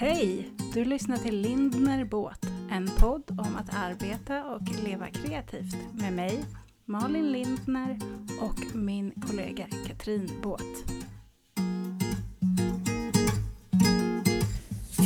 [0.00, 0.48] Hej!
[0.74, 6.44] Du lyssnar till Lindner Båt, en podd om att arbeta och leva kreativt med mig,
[6.84, 7.98] Malin Lindner
[8.40, 10.62] och min kollega Katrin Båt.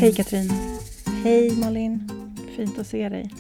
[0.01, 0.51] Hej Katrin!
[1.25, 2.09] Hej Malin!
[2.57, 3.31] Fint att se dig.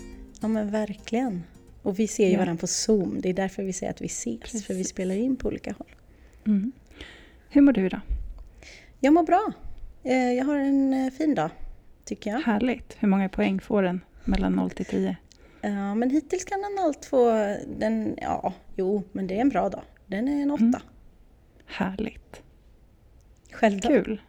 [0.40, 1.42] Ja men verkligen.
[1.82, 2.38] Och vi ser ju Ja.
[2.38, 3.20] varandra på Zoom.
[3.20, 4.40] Det är därför vi säger att vi ses.
[4.40, 4.66] Precis.
[4.66, 5.94] För vi spelar in på olika håll.
[6.46, 6.72] Mm.
[7.48, 8.00] Hur mår du idag?
[9.00, 9.52] Jag mår bra.
[10.02, 11.50] Eh, Jag har en eh, fin dag,
[12.04, 12.40] tycker jag.
[12.40, 12.96] Härligt!
[12.98, 15.16] Hur många poäng får den mellan 0 till 10?
[15.60, 17.32] Ja, men hittills kan den allt få...
[17.78, 19.82] Den, ja, jo, men det är en bra dag.
[20.06, 20.62] Den är en åtta.
[20.64, 20.80] Mm.
[21.66, 22.42] Härligt!
[23.52, 23.88] Själv då?
[23.88, 24.20] Kul!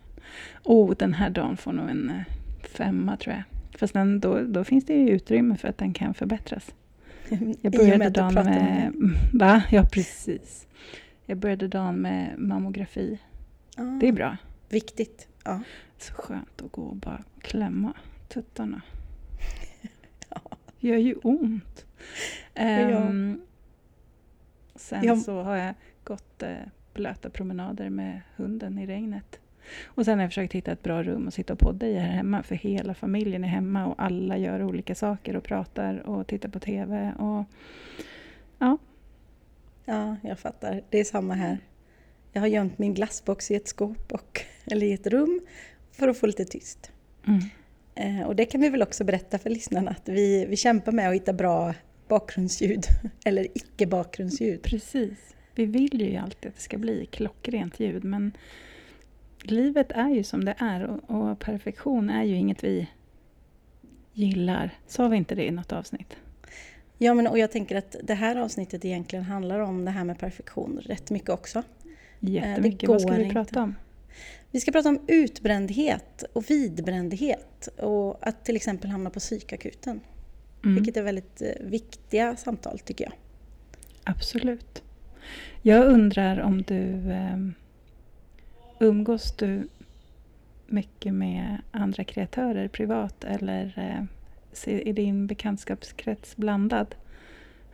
[0.63, 2.34] Oh, den här dagen får nog en eh,
[2.67, 3.43] femma tror jag.
[3.79, 6.73] Fast den, då, då finns det ju utrymme för att den kan förbättras.
[7.62, 8.45] Jag började med dagen med...
[8.45, 8.91] mig.
[9.34, 9.63] Va?
[9.71, 10.67] Ja, precis.
[11.26, 13.20] Jag började dagen med mammografi.
[13.77, 14.37] Ja, Det är bra.
[14.70, 15.27] Viktigt.
[15.43, 15.61] Ja.
[15.97, 17.93] Så skönt att gå och bara klämma
[18.27, 18.81] tuttarna.
[20.29, 20.41] Ja.
[20.79, 21.85] gör ju ont.
[22.54, 23.41] Ehm,
[24.76, 25.15] sen Ja.
[25.15, 26.55] så har jag gått eh,
[26.93, 29.40] blöta promenader med hunden i regnet.
[29.85, 32.09] Och sen har jag försökt hitta ett bra rum att sitta och podda i här
[32.09, 32.43] hemma.
[32.43, 36.59] För hela familjen är hemma och alla gör olika saker och pratar och tittar på
[36.59, 37.13] TV.
[37.18, 37.46] Och,
[38.59, 38.77] ja,
[39.85, 40.81] ja, jag fattar.
[40.90, 41.57] Det är samma här.
[42.34, 45.41] Jag har gömt min glassbox i ett skåp, och, eller i ett rum,
[45.91, 46.91] för att få lite tyst.
[47.27, 47.40] mm.
[47.95, 51.09] Eh, och det kan vi väl också berätta för lyssnarna att vi, vi kämpar med
[51.09, 51.73] att hitta bra
[52.07, 52.85] bakgrundsljud,
[53.25, 54.62] eller icke bakgrundsljud.
[54.63, 55.35] precis.
[55.55, 58.31] Vi vill ju alltid att det ska bli klockrent ljud men
[59.41, 62.87] livet är ju som det är och, och perfektion är ju inget vi
[64.13, 64.78] gillar.
[64.88, 66.18] Sa vi inte det i något avsnitt?
[66.97, 70.19] Ja, men och jag tänker att det här avsnittet egentligen handlar om det här med
[70.19, 71.63] perfektion rätt mycket också.
[72.31, 72.90] Jättemycket.
[72.90, 73.34] Vad ska vi inte.
[73.34, 73.75] prata om?
[74.52, 80.00] Vi ska prata om utbrändhet och vidbrändhet och att till exempel hamna på psykakuten.
[80.63, 83.14] Mm, Vilket är väldigt eh, viktiga samtal tycker jag.
[84.03, 84.84] Absolut.
[85.62, 87.38] Jag undrar om du eh,
[88.80, 89.68] umgås du
[90.68, 94.06] mycket med andra kreatörer privat eller eh,
[94.88, 96.96] är din bekantskapskrets blandad?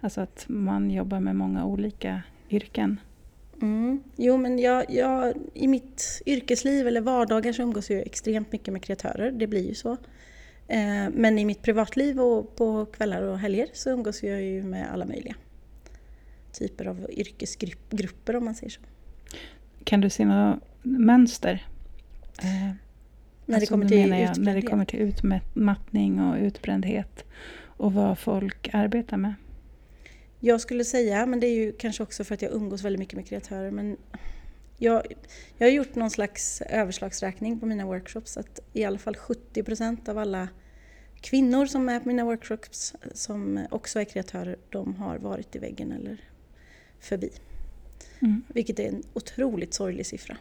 [0.02, 3.00] Alltså att man jobbar med många olika yrken.
[3.62, 4.04] Mm.
[4.16, 8.84] Jo, men jag, jag, i mitt yrkesliv eller vardagar så umgås jag extremt mycket med
[8.84, 9.32] kreatörer.
[9.32, 9.92] Det blir ju så.
[10.68, 14.92] Eh, Men i mitt privatliv och på kvällar och helger så umgås jag ju med
[14.94, 15.36] alla möjliga
[16.52, 18.82] typer av yrkesgrupper om man säger så.
[19.84, 21.68] Kan du se några mönster?
[22.42, 22.76] Eh, När
[23.46, 27.26] det alltså, kommer till jag, När det kommer till utmattning och utbrändhet
[27.66, 29.34] och vad folk arbetar med.
[30.40, 33.16] Jag skulle säga, men det är ju kanske också för att jag umgås väldigt mycket
[33.16, 33.98] med kreatörer, men
[34.78, 35.04] jag,
[35.58, 40.18] jag har gjort någon slags överslagsräkning på mina workshops att i alla fall 70% av
[40.18, 40.48] alla
[41.22, 45.92] kvinnor som är på mina workshops som också är kreatörer, de har varit i väggen
[45.92, 46.18] eller
[47.00, 47.30] förbi.
[48.20, 48.42] Mm.
[48.48, 50.38] Vilket är en otroligt sorglig siffra.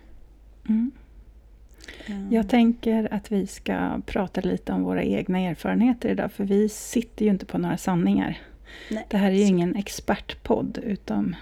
[0.68, 0.90] Mm.
[2.06, 2.32] Mm.
[2.32, 7.24] Jag tänker att vi ska prata lite om våra egna erfarenheter idag, för vi sitter
[7.24, 8.38] ju inte på några sanningar.
[8.90, 11.36] Nej, Det här är ju så- ingen expertpodd, utan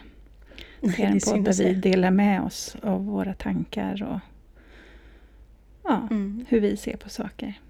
[0.81, 4.19] Nej, det är en podd där vi delar med oss av våra tankar och
[5.85, 6.45] ja, Mm.
[6.49, 7.61] hur vi ser på saker.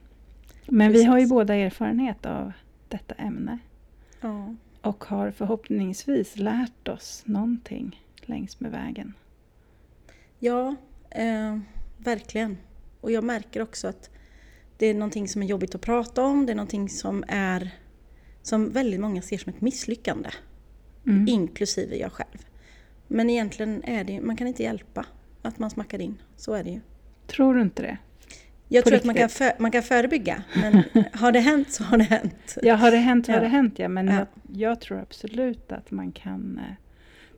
[0.66, 1.30] Men vi har ju Precis.
[1.30, 2.52] båda erfarenhet av
[2.88, 3.58] detta ämne
[4.20, 4.54] Ja.
[4.80, 9.14] och har förhoppningsvis lärt oss någonting längs med vägen.
[10.38, 10.74] Ja,
[11.10, 11.58] eh,
[11.98, 12.56] verkligen.
[13.00, 14.10] Och jag märker också att
[14.78, 16.46] det är någonting som är jobbigt att prata om.
[16.46, 17.70] Det är någonting som är
[18.46, 20.28] som väldigt många ser som ett misslyckande.
[21.06, 21.28] Mm.
[21.28, 22.38] Inklusive jag själv.
[23.06, 25.06] Men egentligen är det man kan inte hjälpa
[25.42, 26.22] att man smackar in.
[26.36, 26.80] Så är det ju.
[27.26, 27.98] Tror du inte det?
[28.68, 29.38] Jag På tror att man kan, riktigt?
[29.38, 32.56] för, man kan förebygga, men har det hänt så har det hänt.
[32.62, 33.40] Ja, har det hänt har Ja.
[33.40, 33.88] det hänt, ja.
[33.88, 34.14] Men Ja.
[34.14, 34.26] Jag,
[34.56, 36.58] jag tror absolut att man kan...
[36.58, 36.74] eh,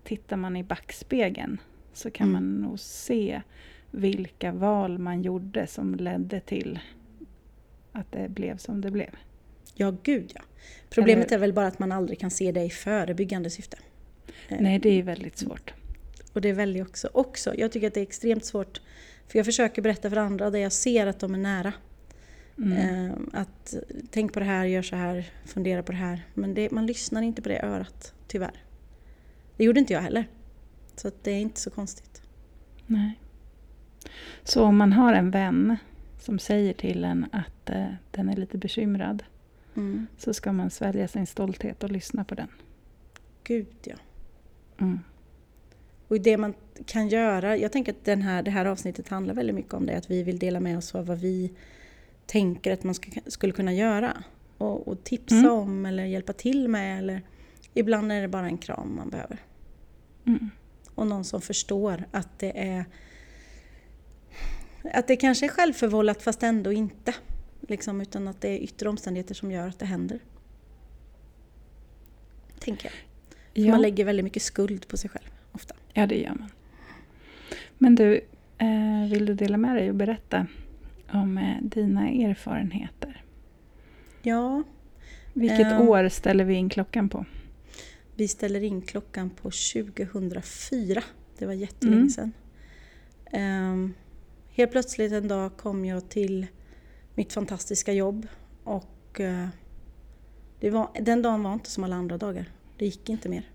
[0.05, 1.61] Tittar man i backspegeln
[1.93, 2.33] så kan Mm.
[2.33, 3.43] man nog se
[3.91, 6.79] vilka val man gjorde som ledde till
[7.93, 9.11] att det blev som det blev.
[9.81, 10.41] Ja, gud ja.
[10.91, 13.77] Problemet Eller- är väl bara att man aldrig kan se det i förebyggande syfte.
[14.49, 15.75] Eh, Nej, det är väldigt svårt.
[16.33, 17.55] Och det väljer också, också.
[17.57, 18.81] Jag tycker att det är extremt svårt.
[19.29, 21.73] För jag försöker berätta för andra där jag ser att de är nära.
[22.59, 23.07] Mm.
[23.07, 23.75] Eh, att
[24.11, 26.23] tänk på det här, gör så här, fundera på det här.
[26.35, 28.63] Men det, man lyssnar inte på det örat, tyvärr.
[29.57, 30.29] Det gjorde inte jag heller.
[30.97, 32.23] Så det är inte så konstigt.
[32.87, 33.19] Nej.
[34.45, 35.77] Så om man har en vän
[36.21, 39.23] som säger till en att eh, den är lite bekymrad
[39.79, 40.07] Mm.
[40.19, 42.49] så ska man svälja sin stolthet och lyssna på den.
[43.45, 43.97] Gud ja.
[44.81, 45.01] Mm.
[46.09, 46.55] Och det man
[46.87, 49.97] kan göra, jag tänker att den här, det här avsnittet handlar väldigt mycket om det,
[49.97, 51.53] att vi vill dela med oss av vad vi
[52.27, 54.23] tänker att man ska, skulle kunna göra.
[54.59, 55.51] Och, och tipsa Mm.
[55.51, 56.99] om eller hjälpa till med.
[56.99, 57.23] Eller,
[57.75, 59.39] ibland är det bara en kram man behöver.
[60.27, 60.51] Mm.
[60.95, 62.85] Och någon som förstår att det är
[64.95, 67.15] att det kanske är självförvållat fast ändå inte.
[67.69, 70.19] Liksom, utan att det är yttre omständigheter som gör att det händer.
[72.59, 72.93] Tänker jag.
[73.55, 73.71] För Ja.
[73.71, 75.75] Man lägger väldigt mycket skuld på sig själv ofta.
[75.93, 76.51] Ja, det gör man.
[77.79, 78.15] Men du,
[78.59, 80.47] eh, vill du dela med dig och berätta
[81.13, 83.25] om eh, dina erfarenheter?
[84.23, 84.63] Ja,
[85.33, 85.89] Vilket Ehm.
[85.89, 87.25] år ställer vi in klockan på?
[88.15, 91.03] vi ställer in klockan på 2004.
[91.39, 92.11] Det var jättelänge Mm.
[92.11, 92.33] sedan.
[93.33, 93.95] Ehm,
[94.51, 96.47] helt plötsligt en dag kom jag till
[97.19, 98.27] mitt fantastiska jobb
[98.65, 99.49] och eh,
[100.61, 102.53] det var, den dagen var inte som alla andra dagar.
[102.77, 103.51] Det gick inte mer.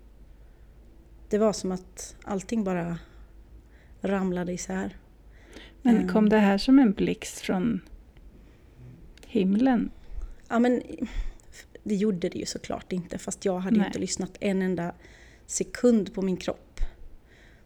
[1.28, 2.98] Det var som att allting bara
[4.00, 4.96] ramlade isär.
[5.82, 6.08] Men Ehm.
[6.08, 7.80] kom det här som en blixt från
[9.26, 9.90] himlen?
[10.48, 10.82] Ja men
[11.84, 13.86] det gjorde det ju såklart inte fast jag hade Nej.
[13.86, 14.94] inte lyssnat en enda
[15.46, 16.80] sekund på min kropp.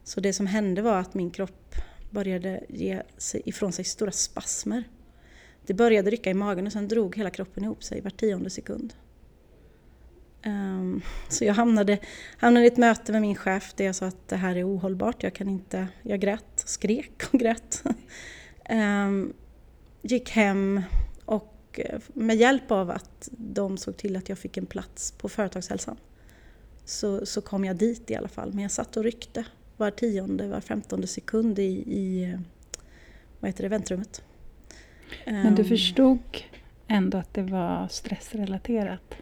[0.04, 1.74] Så det som hände var att min kropp
[2.10, 4.84] började ge sig ifrån sig stora spasmer.
[5.68, 8.94] Det började rycka i magen och sen drog hela kroppen ihop sig var tionde sekund.
[10.46, 11.98] Um, så jag hamnade,
[12.38, 15.22] hamnade i ett möte med min chef där jag sa att det här är ohållbart,
[15.22, 17.84] jag kan inte, jag grät, skrek och grät.
[18.70, 19.32] Um,
[20.02, 20.82] gick hem
[21.24, 25.28] och eh, med hjälp av att de såg till att jag fick en plats på
[25.28, 25.96] företagshälsan
[26.84, 28.52] så, så kom jag dit i alla fall.
[28.52, 29.44] Men jag satt och ryckte
[29.76, 32.40] var tionde, var femtonde sekund i, i eh,
[33.40, 34.22] vad heter det, väntrummet.
[35.26, 36.18] Men du Ehm, förstod
[36.88, 39.14] ändå att det var stressrelaterat?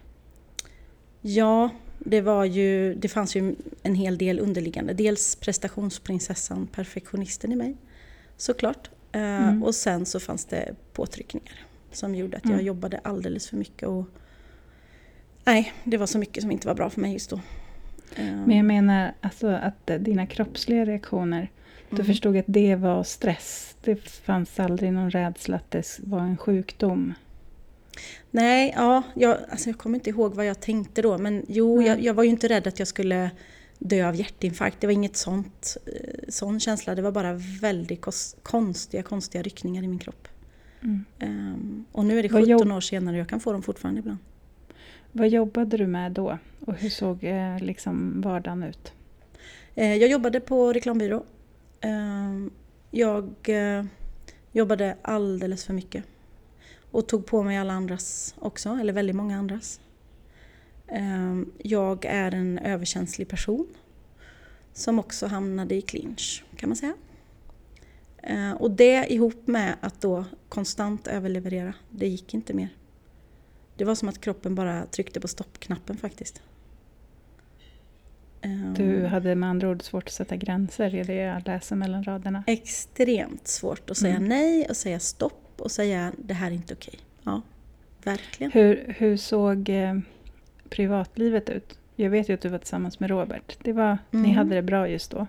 [1.20, 4.92] Ja, det, var ju, det fanns ju en hel del underliggande.
[4.92, 7.76] Dels prestationsprinsessan, perfektionisten i mig
[8.36, 8.90] såklart.
[9.12, 9.62] Eh, Mm.
[9.62, 11.54] Och sen så fanns det påtryckningar
[11.92, 12.66] som gjorde att jag Mm.
[12.66, 13.88] jobbade alldeles för mycket.
[13.88, 14.04] Och,
[15.44, 17.40] nej, det var så mycket som inte var bra för mig just då.
[18.16, 21.50] Men jag menar alltså att dina kroppsliga reaktioner,
[21.90, 22.06] du mm.
[22.06, 23.76] förstod att det var stress.
[23.84, 27.14] Det fanns aldrig någon rädsla att det var en sjukdom.
[28.30, 31.18] Nej, ja, jag, alltså jag kommer inte ihåg vad jag tänkte då.
[31.18, 33.30] Men jo, jag, jag var ju inte rädd att jag skulle
[33.78, 34.80] dö av hjärtinfarkt.
[34.80, 36.94] Det var inget sånt, eh, sån känsla.
[36.94, 38.06] Det var bara väldigt
[38.42, 40.28] konstiga, konstiga ryckningar i min kropp.
[40.82, 41.04] Mm.
[41.18, 43.62] Ehm, och nu är det Vad 17 jobb- år senare och jag kan få dem
[43.62, 44.18] fortfarande ibland.
[45.12, 46.38] Vad jobbade du med då?
[46.60, 48.92] Och hur såg eh, liksom vardagen ut?
[49.74, 51.24] Eh, jag jobbade på reklambyrå.
[51.86, 52.50] Ehm,
[52.90, 53.84] jag eh,
[54.52, 56.04] jobbade alldeles för mycket.
[56.90, 59.80] Och tog på mig alla andras också, eller väldigt många andras.
[60.88, 63.66] Ehm, jag är en överkänslig person.
[64.72, 66.94] Som också hamnade i clinch, kan man säga.
[68.22, 72.68] Ehm, och det ihop med att då konstant överleverera, det gick inte mer.
[73.76, 76.42] Det var som att kroppen bara tryckte på stoppknappen faktiskt.
[78.76, 82.44] Du hade med andra ord svårt att sätta gränser i det jag läser mellan raderna.
[82.46, 84.28] extremt svårt att säga Mm.
[84.28, 86.94] nej och säga stopp och säga det här är inte okej.
[87.23, 87.43] Ja,
[88.05, 88.52] verkligen.
[88.52, 89.99] Hur, hur såg eh,
[90.69, 91.78] privatlivet ut?
[91.96, 93.58] Jag vet ju att du var tillsammans med Robert.
[93.62, 94.31] Det var, Ni Mm.
[94.37, 95.26] hade det bra just då.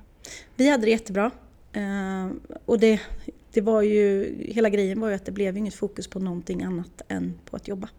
[0.55, 1.31] Vi hade det jättebra.
[1.73, 2.27] Eh,
[2.65, 3.01] och det,
[3.53, 7.01] det var ju, hela grejen var ju att det blev inget fokus på någonting annat
[7.07, 7.89] än på att jobba.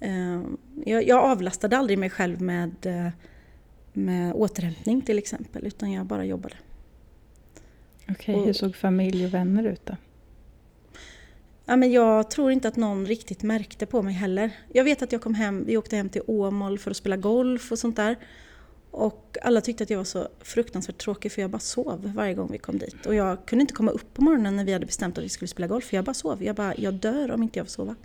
[0.00, 0.40] Eh,
[0.84, 3.08] jag, jag avlastade aldrig mig själv med, eh,
[3.92, 6.54] med återhämtning till exempel, utan jag bara jobbade.
[8.10, 9.96] Okej, Och- hur såg familj och vänner ut då?
[11.64, 14.50] Ja, men jag tror inte att någon riktigt märkte på mig heller.
[14.72, 17.72] Jag vet att jag kom hem, vi åkte hem till Åmål för att spela golf
[17.72, 18.16] och sånt där.
[18.90, 22.48] Och alla tyckte att jag var så fruktansvärt tråkig för jag bara sov varje gång
[22.52, 23.06] vi kom dit.
[23.06, 25.48] Och jag kunde inte komma upp på morgonen när vi hade bestämt att vi skulle
[25.48, 26.42] spela golf för jag bara sov.
[26.42, 27.96] Jag bara, jag dör om inte jag får sova.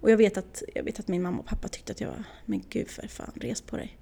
[0.00, 2.24] Och jag vet att, jag vet att min mamma och pappa tyckte att jag var,
[2.44, 3.98] men gud för fan, res på dig.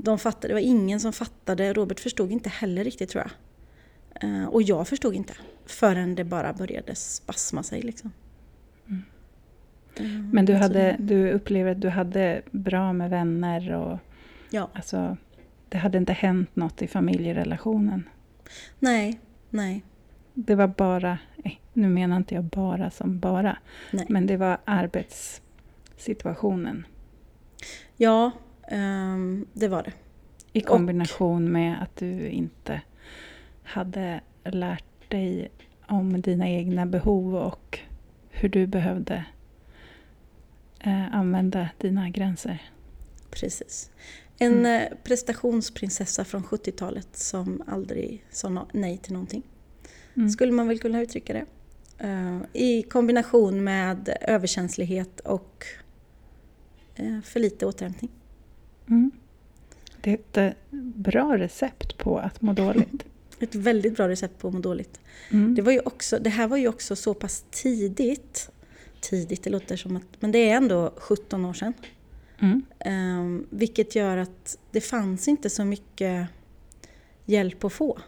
[0.00, 3.30] De fattade, det var ingen som fattade, Robert förstod inte heller riktigt tror jag.
[4.30, 5.32] Eh, Och jag förstod inte
[5.66, 8.12] förrän det bara började spasma sig liksom.
[8.88, 9.02] Mm.
[9.96, 13.98] Eh, Men du, hade, du upplevde att du hade bra med vänner och
[14.50, 15.16] Ja, alltså,
[15.68, 18.08] det hade inte hänt något i familjerelationen.
[18.78, 19.82] nej, nej,
[20.34, 23.58] Det var bara, eh, nu menar inte jag bara som bara,
[23.92, 24.06] nej.
[24.08, 26.86] men det var arbetssituationen
[27.96, 28.30] Ja,
[28.68, 29.92] ehm, det var det.
[30.52, 32.80] i kombination med att du inte
[33.62, 35.50] hade lärt dig
[35.86, 37.78] om dina egna behov och
[38.30, 39.24] hur du behövde
[40.80, 42.70] eh, använda dina gränser.
[43.30, 43.90] Precis.
[44.38, 44.82] En Mm.
[44.82, 49.42] eh, prestationsprinsessa från 70-talet som aldrig sa nej till någonting.
[50.16, 50.30] Mm.
[50.30, 51.44] Skulle man väl kunna uttrycka det.
[51.98, 55.64] Eh, I kombination med överkänslighet och
[56.94, 58.10] eh, för lite återhämtning.
[58.88, 59.10] Mm.
[60.00, 60.50] Det är ett eh,
[60.94, 63.04] bra recept på att må dåligt.
[63.40, 65.00] Ett väldigt bra recept på att må dåligt.
[65.30, 65.54] Mm.
[65.54, 68.50] Det, var ju också, det här var ju också så pass tidigt.
[69.00, 70.02] Tidigt, det låter som att...
[70.20, 71.72] Men det är ändå 17 år sedan.
[72.38, 72.62] Mm.
[72.86, 76.28] Um, vilket gör att det fanns inte så mycket
[77.24, 77.98] hjälp att få.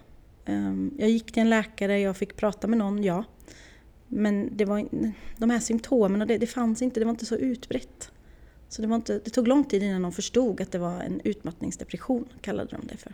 [0.46, 3.24] Um, jag gick till en läkare, jag fick prata med någon, ja.
[4.08, 4.88] Men det var,
[5.36, 8.10] de här symptomen, det, det fanns inte, det var inte så utbrett.
[8.70, 11.20] Så det, var inte, det tog lång tid innan de förstod att det var en
[11.24, 13.12] utmattningsdepression, kallade de det för.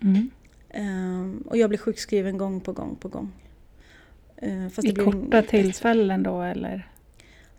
[0.00, 0.30] Mm.
[0.74, 3.32] Um, och jag blev sjukskriven gång på gång på gång.
[4.42, 6.88] Uh, I korta tillfällen då eller?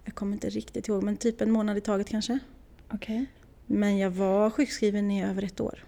[0.04, 2.40] Jag kommer inte riktigt ihåg, men typ en månad i taget kanske.
[2.92, 3.26] Okej.
[3.66, 5.84] Men jag var sjukskriven i över ett år.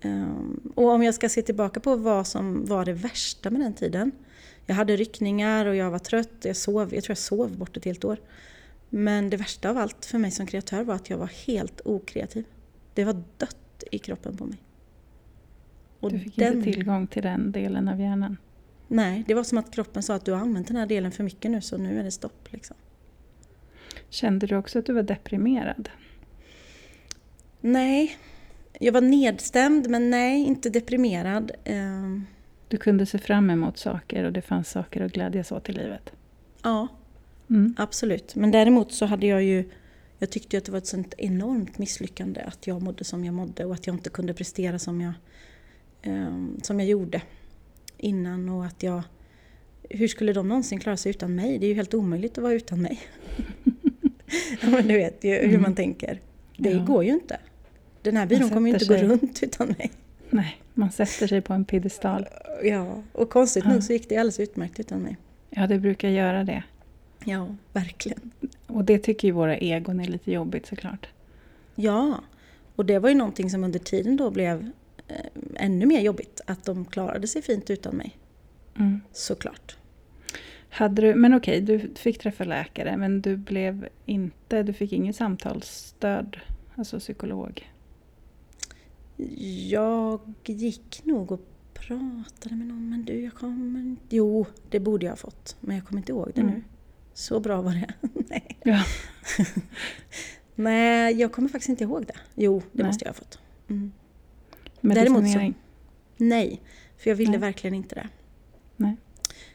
[0.00, 3.74] Ehm, och om jag ska se tillbaka på vad som var det värsta med den
[3.74, 4.12] tiden.
[4.66, 6.32] Jag hade ryckningar och jag var trött.
[6.42, 8.18] Jag, sov, jag tror jag sov bort ett helt år.
[8.90, 12.44] Men det värsta av allt för mig som kreatör var att jag var helt okreativ.
[12.94, 14.58] Det var dött i kroppen på mig.
[16.00, 18.36] Och Du fick inte tillgång till den delen av hjärnan.
[18.88, 21.24] Nej, det var som att kroppen sa att du har använt den här delen för
[21.24, 22.48] mycket nu så nu är det stopp.
[22.52, 22.76] Liksom.
[24.10, 25.88] Kände du också att du var deprimerad?
[27.60, 28.16] Nej,
[28.80, 31.52] jag var nedstämd men nej, inte deprimerad.
[31.64, 32.26] Ehm,
[32.68, 36.12] Du kunde se fram emot saker och det fanns saker att glädjas åt i livet?
[36.62, 36.88] ja,
[37.50, 37.74] Mm.
[37.78, 38.34] absolut.
[38.34, 39.64] Men däremot så hade jag ju...
[40.18, 43.64] Jag tyckte att det var ett sånt enormt misslyckande att jag mådde som jag mådde
[43.64, 45.12] och att jag inte kunde prestera som jag,
[46.02, 47.22] ehm, som jag gjorde
[47.98, 49.02] innan och att jag...
[49.90, 51.58] Hur skulle de någonsin klara sig utan mig?
[51.58, 53.00] Det är ju helt omöjligt att vara utan mig.
[54.62, 55.62] ja, men du vet ju hur Mm.
[55.62, 56.20] man tänker.
[56.56, 56.84] Det Ja.
[56.84, 57.40] går ju inte.
[58.02, 59.18] Den här byrån kommer ju inte sätter gå sig.
[59.26, 59.90] runt utan mig.
[60.30, 62.26] Nej, man sätter sig på en piedestal.
[62.64, 63.72] Ja, och konstigt Ja.
[63.72, 65.16] nog så gick det alldeles utmärkt utan mig.
[65.50, 66.62] Ja, det brukar göra det.
[67.24, 68.30] Ja, verkligen.
[68.66, 71.08] Och det tycker ju våra egon är lite jobbigt såklart.
[71.74, 72.20] Ja,
[72.76, 74.70] och det var ju någonting som under tiden då blev
[75.08, 75.14] eh,
[75.54, 76.40] ännu mer jobbigt.
[76.46, 78.18] Att de klarade sig fint utan mig,
[78.76, 79.00] Mm.
[79.12, 79.76] såklart.
[80.70, 85.16] Hade du, men okej, du fick träffa läkare men du blev inte, du fick inget
[85.16, 86.36] samtalsstöd,
[86.74, 87.68] alltså psykolog.
[89.68, 91.40] Jag gick nog och
[91.74, 93.96] pratade med någon, men du, jag kommer.
[94.08, 96.54] Jo, det borde jag ha fått, men jag kommer inte ihåg det Mm.
[96.54, 96.62] nu.
[97.18, 97.94] Så bra var det.
[98.28, 98.58] Nej.
[98.64, 98.84] Ja.
[100.54, 102.16] Nej, jag kommer faktiskt inte ihåg det.
[102.34, 102.86] Jo, det Nej.
[102.86, 103.38] måste jag ha fått.
[103.70, 103.92] Mm.
[104.80, 105.52] Däremot så-.
[106.16, 106.60] Nej,
[106.98, 107.40] för jag ville Nej.
[107.40, 108.08] verkligen inte det.
[108.76, 108.96] Nej.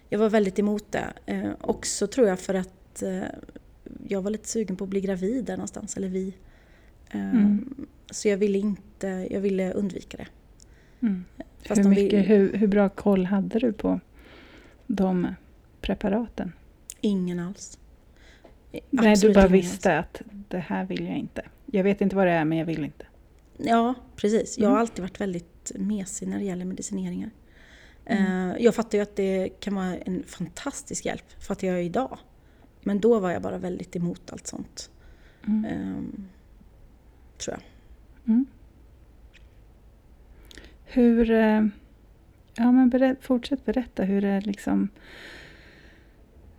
[0.09, 1.13] Jag var väldigt emot det.
[1.25, 3.21] Eh, också tror jag för att eh,
[4.07, 6.33] jag var lite sugen på att bli gravid där någonstans, eller vi.
[7.11, 7.87] Eh, Mm.
[8.09, 10.27] Så jag ville inte, jag ville undvika det.
[10.99, 11.23] Mm.
[11.63, 13.99] Hur, mycket, vill- hur, hur bra koll hade du på
[14.87, 15.27] de
[15.81, 16.51] preparaten?
[17.05, 17.79] Ingen alls.
[18.71, 21.41] Nej, du Absolut bara visste att det här vill jag inte.
[21.65, 23.05] Jag vet inte vad det är men jag vill inte.
[23.05, 23.67] alls.
[23.69, 24.57] Ja, precis.
[24.57, 24.81] Jag har Mm.
[24.81, 27.29] alltid varit väldigt mesig när det gäller medicineringar.
[28.05, 28.49] Mm.
[28.51, 32.17] Eh, Jag fattar ju att det kan vara en fantastisk hjälp, fattar jag idag.
[32.81, 34.89] Men då var jag bara väldigt emot allt sånt.
[35.47, 35.65] Mm.
[35.65, 36.27] Ehm,
[37.37, 37.63] tror jag.
[38.33, 38.45] Mm.
[40.85, 41.31] Hur...
[41.31, 41.65] eh,
[42.55, 44.89] Ja, men berä, fortsätt berätta hur det liksom...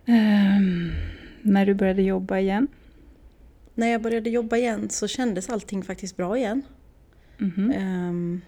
[0.05, 0.91] ehm,
[1.41, 2.67] när du började jobba igen.
[3.75, 6.61] När jag började jobba igen så kändes allting faktiskt bra igen.
[7.37, 7.71] Mhm.
[7.71, 8.41] Ehm,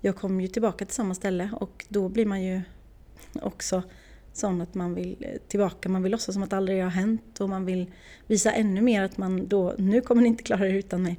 [0.00, 2.62] Jag kom ju tillbaka till samma ställe och då blir man ju
[3.42, 3.82] också
[4.32, 5.88] sån att man vill eh, tillbaka.
[5.88, 7.90] Man vill låtsas som att aldrig har hänt och man vill
[8.26, 11.18] visa ännu mer att man då, nu kommer ni inte klara er utan mig.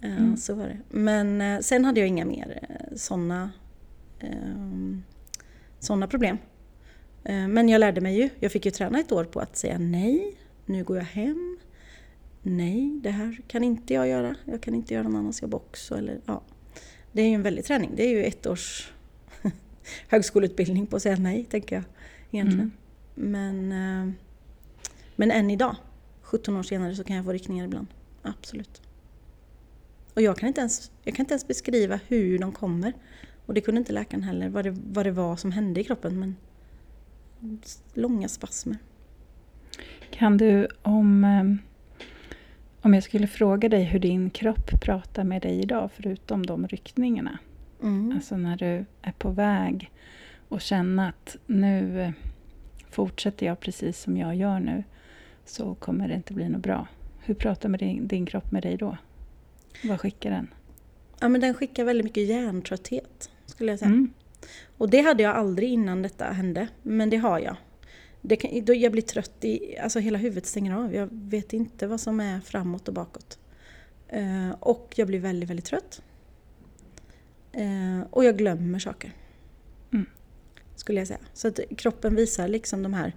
[0.00, 0.36] Eh, Mm.
[0.36, 0.78] Så var det.
[0.88, 2.60] Men eh, sen hade jag inga mer
[2.96, 3.50] sådana
[5.78, 6.38] såna problem.
[7.24, 9.78] Eh, Men jag lärde mig ju, jag fick ju träna ett år på att säga
[9.78, 10.36] nej,
[10.66, 11.58] nu går jag hem.
[12.42, 14.36] Nej, det här kan inte jag göra.
[14.44, 15.94] Jag kan inte göra någon annans jobb också.
[15.94, 16.42] Eller, ja.
[17.12, 17.90] Det är ju en väldig träning.
[17.96, 18.92] Det är ju ett års
[20.08, 21.84] högskoleutbildning på att säga nej, tänker jag
[22.30, 22.72] egentligen.
[23.16, 23.32] Mm.
[23.32, 24.14] Men, eh,
[25.16, 25.76] men än idag,
[26.22, 27.86] 17 år senare, så kan jag få ryckningar ibland.
[28.22, 28.82] Absolut.
[30.14, 32.92] Och jag kan inte ens, jag kan inte ens beskriva hur de kommer.
[33.46, 36.20] Och det kunde inte läkaren heller, vad det, vad det var som hände i kroppen.
[36.20, 36.36] Men
[37.94, 38.76] långa spasmer.
[40.10, 41.44] Kan du, om, eh,
[42.82, 47.38] om jag skulle fråga dig hur din kropp pratar med dig idag, förutom de ryckningarna.
[47.82, 48.12] Mm.
[48.12, 49.90] Alltså när du är på väg
[50.48, 52.10] och känna att nu eh,
[52.90, 54.84] fortsätter jag precis som jag gör nu
[55.44, 56.86] så kommer det inte bli något bra.
[57.20, 58.96] Hur pratar med din, din kropp med dig då?
[59.84, 60.48] Vad skickar den?
[61.20, 63.88] Ja, men den skickar väldigt mycket hjärntrötthet, skulle jag säga.
[63.88, 64.12] Mm.
[64.78, 67.56] Och det hade jag aldrig innan detta hände, men det har jag.
[68.20, 70.94] Det kan, då jag blir trött, i, alltså hela huvudet stänger av.
[70.94, 73.38] Jag vet inte vad som är framåt och bakåt.
[74.08, 76.02] Eh, och jag blir väldigt, väldigt trött.
[77.52, 79.12] Eh, och jag glömmer saker.
[79.92, 80.06] Mm.
[80.76, 81.20] Skulle jag säga.
[81.32, 83.14] Så att kroppen visar liksom de här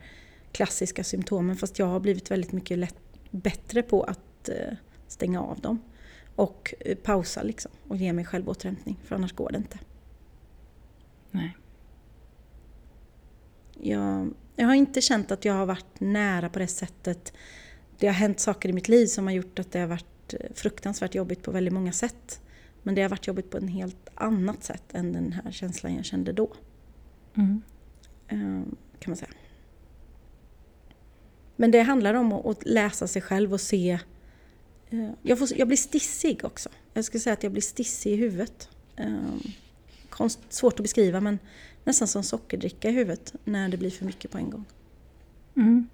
[0.51, 2.96] klassiska symptomen fast jag har blivit väldigt mycket lätt,
[3.32, 4.77] bättre på att eh,
[5.08, 5.82] stänga av dem.
[6.36, 9.79] Och eh, pausa liksom och ge mig själv återhämtning för annars går det inte.
[11.36, 11.58] Nej.
[13.82, 17.34] Jag, jag har inte känt att jag har varit nära på det sättet.
[17.98, 20.39] Det har hänt saker i mitt liv som har gjort att det har varit eh,
[20.54, 22.42] fruktansvärt jobbigt på väldigt många sätt.
[22.84, 26.06] Men det har varit jobbigt på ett helt annat sätt än den här känslan jag
[26.06, 26.54] kände då.
[27.36, 27.62] Mm.
[28.27, 29.32] Eh, kan man säga.
[31.56, 34.00] Men det handlar om att läsa sig själv och se...
[34.89, 36.70] Eh, jag, får, jag blir stissig också.
[36.94, 38.70] Jag skulle säga att jag blir stissig i huvudet.
[40.17, 41.39] Konst, svårt att beskriva men
[41.84, 44.65] nästan som sockerdricka i huvudet när det blir för mycket på en gång.
[45.55, 45.88] Mm.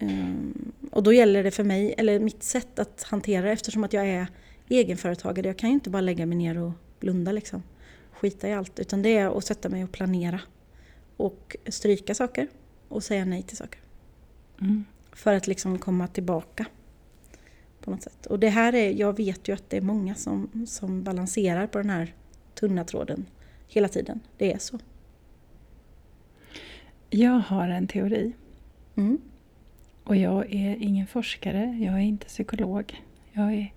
[0.00, 3.92] Um, och då gäller det för mig, eller mitt sätt att hantera det eftersom att
[3.92, 4.26] jag är
[4.68, 5.46] egenföretagare.
[5.46, 7.62] Jag kan ju inte bara lägga mig ner och blunda liksom.
[8.12, 8.78] Skita i allt.
[8.78, 10.40] Utan det är att sätta mig och planera.
[11.16, 12.48] Och stryka saker
[12.88, 13.80] och säga nej till saker.
[14.60, 14.84] Mm.
[15.12, 16.66] För att liksom komma tillbaka.
[17.80, 18.26] På något sätt.
[18.26, 21.78] Och det här är, jag vet ju att det är många som, som balanserar på
[21.78, 22.14] den här
[22.54, 23.26] tunna tråden
[23.68, 24.20] hela tiden.
[24.38, 24.78] Det är så.
[27.10, 28.32] Jag har en teori.
[28.96, 29.18] Mm.
[30.04, 33.02] Och jag är ingen forskare, jag är inte psykolog.
[33.32, 33.72] Jag är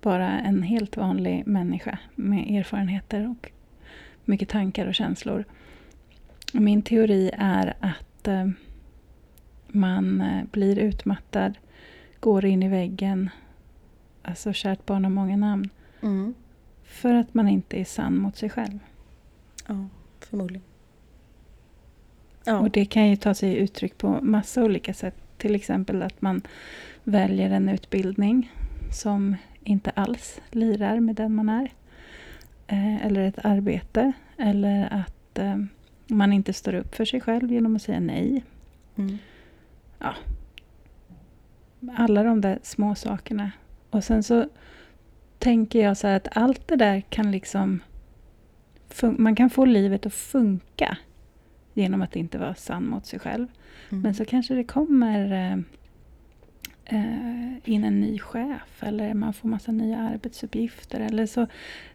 [0.00, 3.50] bara en helt vanlig människa med erfarenheter och
[4.24, 5.44] mycket tankar och känslor.
[6.52, 8.48] Min teori är att eh,
[9.68, 11.58] man eh, blir utmattad,
[12.20, 13.30] går in i väggen,
[14.22, 15.68] alltså kärt barn har många namn,
[16.02, 16.34] Mm.
[16.86, 18.78] För att man inte är sann mot sig själv.
[19.66, 19.86] Ja,
[20.20, 20.62] förmodligen.
[22.44, 22.58] Ja.
[22.58, 25.14] Och det kan ju ta sig uttryck på massa olika sätt.
[25.38, 26.42] Till exempel att man
[27.04, 28.52] väljer en utbildning
[28.92, 31.72] som inte alls lirar med den man är.
[32.66, 34.12] Eh, eller ett arbete.
[34.38, 35.56] Eller att eh,
[36.06, 38.44] man inte står upp för sig själv genom att säga nej.
[38.96, 39.18] Mm.
[41.96, 43.50] Alla de där små sakerna.
[43.90, 44.48] Och sen så
[45.46, 47.80] tänker jag så att allt det där kan liksom...
[49.18, 50.98] Man kan få livet att funka
[51.74, 53.46] genom att inte vara sann mot sig själv.
[53.90, 54.02] Mm.
[54.02, 55.58] Men så kanske det kommer eh,
[56.84, 61.46] eh, in en ny chef eller man får massa nya arbetsuppgifter eller så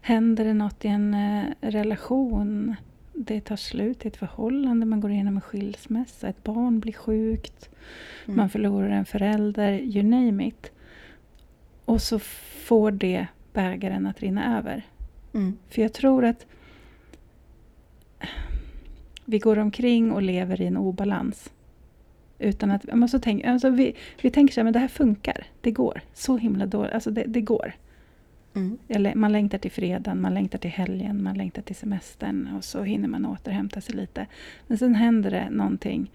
[0.02, 2.76] händer det något i en eh, relation.
[3.14, 7.70] Det tar slut i ett förhållande, man går igenom en skilsmässa, ett barn blir sjukt,
[8.26, 8.38] Mm.
[8.38, 10.72] man förlorar en förälder, you name it.
[11.86, 14.84] Och så får det bägaren att rinna över.
[15.34, 15.58] Mm.
[15.70, 16.46] För jag tror att
[19.26, 21.52] vi går omkring och lever i en obalans.
[22.40, 25.46] Utan att, men så tänk, alltså vi, vi tänker så här, men det här funkar,
[25.62, 26.02] det går.
[26.14, 27.74] Så himla dåligt, alltså det, det går.
[28.54, 28.78] Mm.
[28.88, 32.84] Eller man längtar till fredagen, man längtar till helgen, man längtar till semestern och så
[32.84, 34.28] hinner man återhämta sig lite.
[34.68, 36.12] Men sen händer det någonting,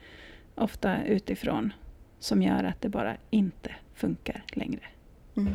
[0.55, 1.72] ofta utifrån,
[2.18, 4.83] som gör att det bara inte funkar längre.
[5.37, 5.55] Mm.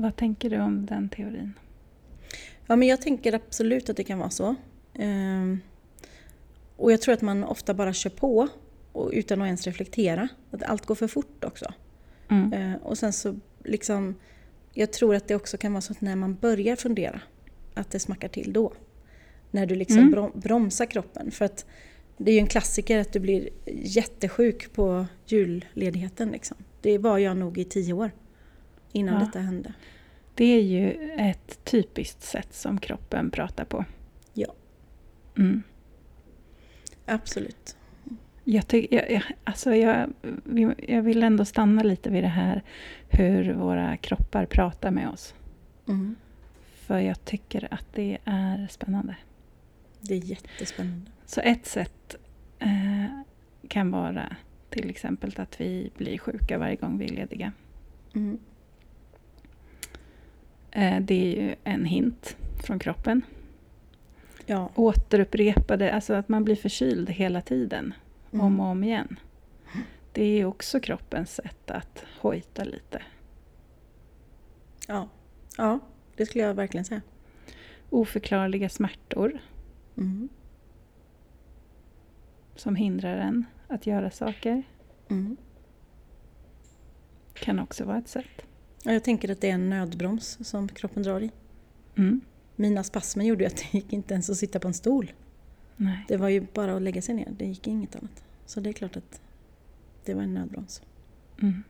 [0.00, 1.52] Vad tänker du om den teorin?
[2.66, 4.54] Ja, men jag tänker absolut att det kan vara så.
[4.94, 5.60] Ehm,
[6.76, 8.48] och jag tror att man ofta bara kör på
[8.92, 10.28] och utan att ens reflektera.
[10.50, 11.72] Att allt går för fort också.
[12.28, 12.52] Mm.
[12.52, 14.14] Ehm, och sen så liksom,
[14.72, 17.20] jag tror att det också kan vara så att när man börjar fundera,
[17.74, 18.72] att det smackar till då.
[19.50, 20.10] När du liksom Mm.
[20.10, 21.30] brom, bromsar kroppen.
[21.30, 21.66] För att
[22.16, 26.28] det är ju en klassiker att du blir jättesjuk på julledigheten.
[26.28, 26.56] Liksom.
[26.80, 28.10] Det var jag nog i tio år
[28.92, 29.20] innan Ja.
[29.26, 29.72] detta hände.
[30.34, 33.84] Det är ju ett typiskt sätt som kroppen pratar på.
[34.34, 34.54] Ja.
[35.38, 35.62] Mm.
[37.06, 37.76] Absolut.
[38.44, 40.12] Jag, jag, jag, alltså jag,
[40.88, 42.62] jag vill ändå stanna lite vid det här
[43.08, 45.34] hur våra kroppar pratar med oss.
[45.88, 46.16] Mm.
[46.74, 49.16] För jag tycker att det är spännande.
[50.00, 51.10] Det är jättespännande.
[51.26, 52.16] Så ett sätt
[52.58, 53.22] eh,
[53.68, 54.36] kan vara
[54.70, 57.52] till exempel att vi blir sjuka varje gång vi är lediga.
[58.14, 58.38] Mm.
[60.72, 63.22] Eh, det är ju en hint från kroppen.
[64.46, 64.70] Ja.
[64.74, 67.94] Återupprepade, alltså att man blir förkyld hela tiden.
[68.32, 68.46] Mm.
[68.46, 69.18] om och om igen.
[70.12, 73.02] Det är också kroppens sätt att hojta lite.
[74.88, 75.08] Ja.
[75.56, 75.78] ja,
[76.16, 77.02] det skulle jag verkligen säga.
[77.90, 79.38] Oförklarliga smärtor
[79.96, 80.28] Mm.
[82.56, 84.62] som hindrar en att göra saker
[85.10, 85.36] Mm.
[87.34, 88.46] kan också vara ett sätt.
[88.82, 91.30] Ja, jag tänker att det är en nödbroms som kroppen drar i.
[91.96, 92.20] Mm.
[92.56, 95.12] mina spasmer gjorde att det gick inte ens att sitta på en stol.
[95.76, 96.04] Nej.
[96.08, 98.24] Det var ju bara att lägga sig ner, det gick inget annat.
[98.46, 99.20] Så det är klart att
[100.04, 100.82] det var en nödbroms.
[101.42, 101.62] Mm.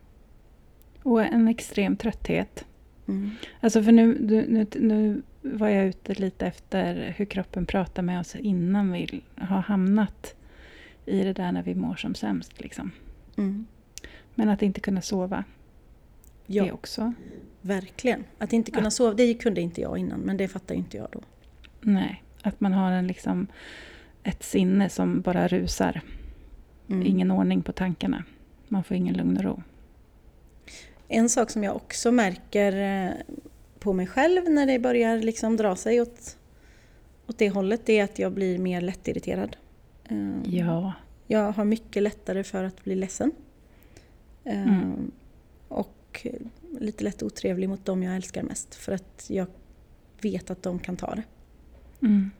[1.03, 2.65] Och en extrem trötthet.
[3.07, 3.29] Mm.
[3.59, 8.19] Alltså för nu, nu, nu, nu var jag ute lite efter hur kroppen pratar med
[8.19, 10.35] oss innan vi har hamnat
[11.05, 12.61] i det där när vi mår som sämst.
[12.61, 12.91] Liksom.
[13.37, 13.65] Mm.
[14.35, 15.43] Men att inte kunna sova,
[16.47, 17.13] Ja, det också.
[17.61, 18.23] verkligen.
[18.37, 18.91] Att inte kunna Ja.
[18.91, 21.19] sova, det kunde inte jag innan, men det fattar inte jag då.
[21.81, 23.47] Nej, att man har en liksom
[24.23, 26.01] ett sinne som bara rusar.
[26.89, 27.07] Mm.
[27.07, 28.23] Ingen ordning på tankarna.
[28.67, 29.63] Man får ingen lugn och ro.
[31.07, 33.11] En sak som jag också märker eh,
[33.79, 36.37] på mig själv när det börjar liksom dra sig åt,
[37.27, 39.57] åt det hållet, det är att jag blir mer lättirriterad.
[40.09, 40.93] Eh, Ja,
[41.27, 43.31] Jag har mycket lättare för att bli ledsen.
[44.43, 45.11] Eh, Mm.
[46.11, 46.27] Och
[46.79, 49.47] lite lätt otrevlig mot dem jag älskar mest för att jag
[50.21, 51.23] vet att de kan ta det.
[52.01, 52.31] Mm.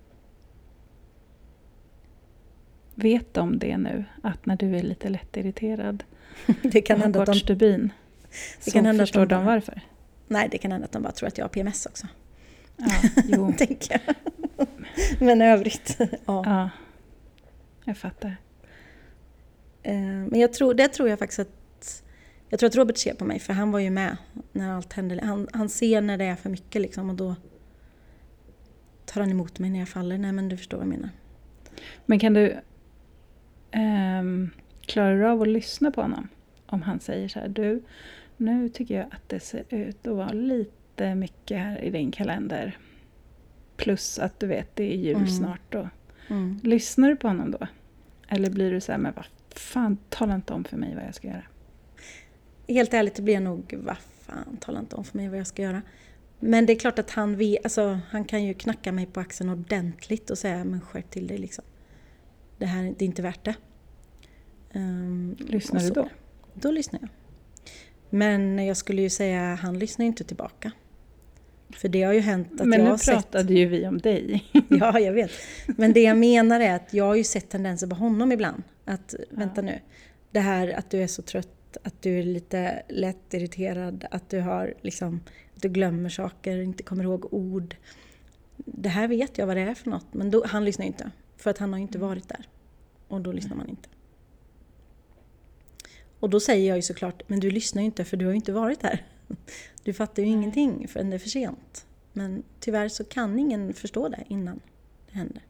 [2.95, 4.05] Vet de det nu?
[4.23, 6.03] Att när du är lite lättirriterad
[6.61, 7.93] Det kan och hända att kort de, stubin
[8.65, 9.81] Det kan hända att förstår de de bara- varför.
[10.27, 12.07] nej, det kan hända att de bara tror att jag har PMS också.
[12.77, 12.87] Ja,
[13.25, 14.15] jo, Tänker jag.
[15.19, 16.09] Men i övrigt, ja.
[16.25, 16.69] ja.
[17.85, 18.35] Jag fattar.
[19.83, 21.49] Eh, Men jag tror, det tror jag faktiskt att...
[22.51, 24.17] Jag tror att Robert ser på mig, för han var ju med
[24.51, 25.19] när allt hände.
[25.23, 27.35] Han, han ser när det är för mycket liksom och då
[29.05, 30.17] tar han emot mig när jag faller.
[30.17, 31.09] Nej men du förstår vad jag menar.
[32.05, 32.57] Men kan du...
[33.71, 34.49] ehm,
[34.81, 36.27] klarar du av att lyssna på honom?
[36.65, 37.83] Om han säger så här, du,
[38.37, 42.77] nu tycker jag att det ser ut att vara lite mycket här i din kalender.
[43.77, 45.27] Plus att du vet, det är jul Mm.
[45.27, 45.89] snart då.
[46.27, 46.59] Mm.
[46.63, 47.67] Lyssnar du på honom då?
[48.27, 51.15] Eller blir du så här, men vad fan, tala inte om för mig vad jag
[51.15, 51.43] ska göra.
[52.73, 55.47] Helt ärligt, det blir jag nog, vad fan, tala inte om för mig vad jag
[55.47, 55.81] ska göra.
[56.39, 60.29] Men det är klart att han alltså han kan ju knacka mig på axeln ordentligt
[60.29, 61.63] och säga, men skärp till dig liksom.
[62.57, 63.55] Det här det är inte värt det.
[64.73, 66.09] Ehm, Lyssnar du då?
[66.53, 67.09] Då lyssnar jag.
[68.09, 70.71] Men jag skulle ju säga, han lyssnar inte tillbaka.
[71.69, 73.13] För det har ju hänt att Men jag nu har sett...
[73.13, 74.43] pratade ju vi om dig.
[74.69, 75.31] Ja, jag vet.
[75.67, 78.63] Men det jag menar är att jag har ju sett tendenser på honom ibland.
[78.85, 79.79] Att, vänta nu,
[80.31, 81.49] det här att du är så trött,
[81.83, 85.21] att du är lite lätt irriterad, att du har liksom,
[85.55, 87.75] att du glömmer saker, inte kommer ihåg ord.
[88.55, 91.11] Det här vet jag vad det är för något, men då, han lyssnar inte.
[91.37, 92.47] För att han har inte varit där.
[93.07, 93.89] Och då lyssnar man inte.
[96.19, 98.35] Och då säger jag ju såklart, men du lyssnar ju inte för du har ju
[98.35, 99.05] inte varit där.
[99.83, 100.37] Du fattar ju Nej.
[100.37, 101.85] ingenting förrän det är för sent.
[102.13, 104.59] Men tyvärr så kan ingen förstå det innan
[105.07, 105.43] det händer.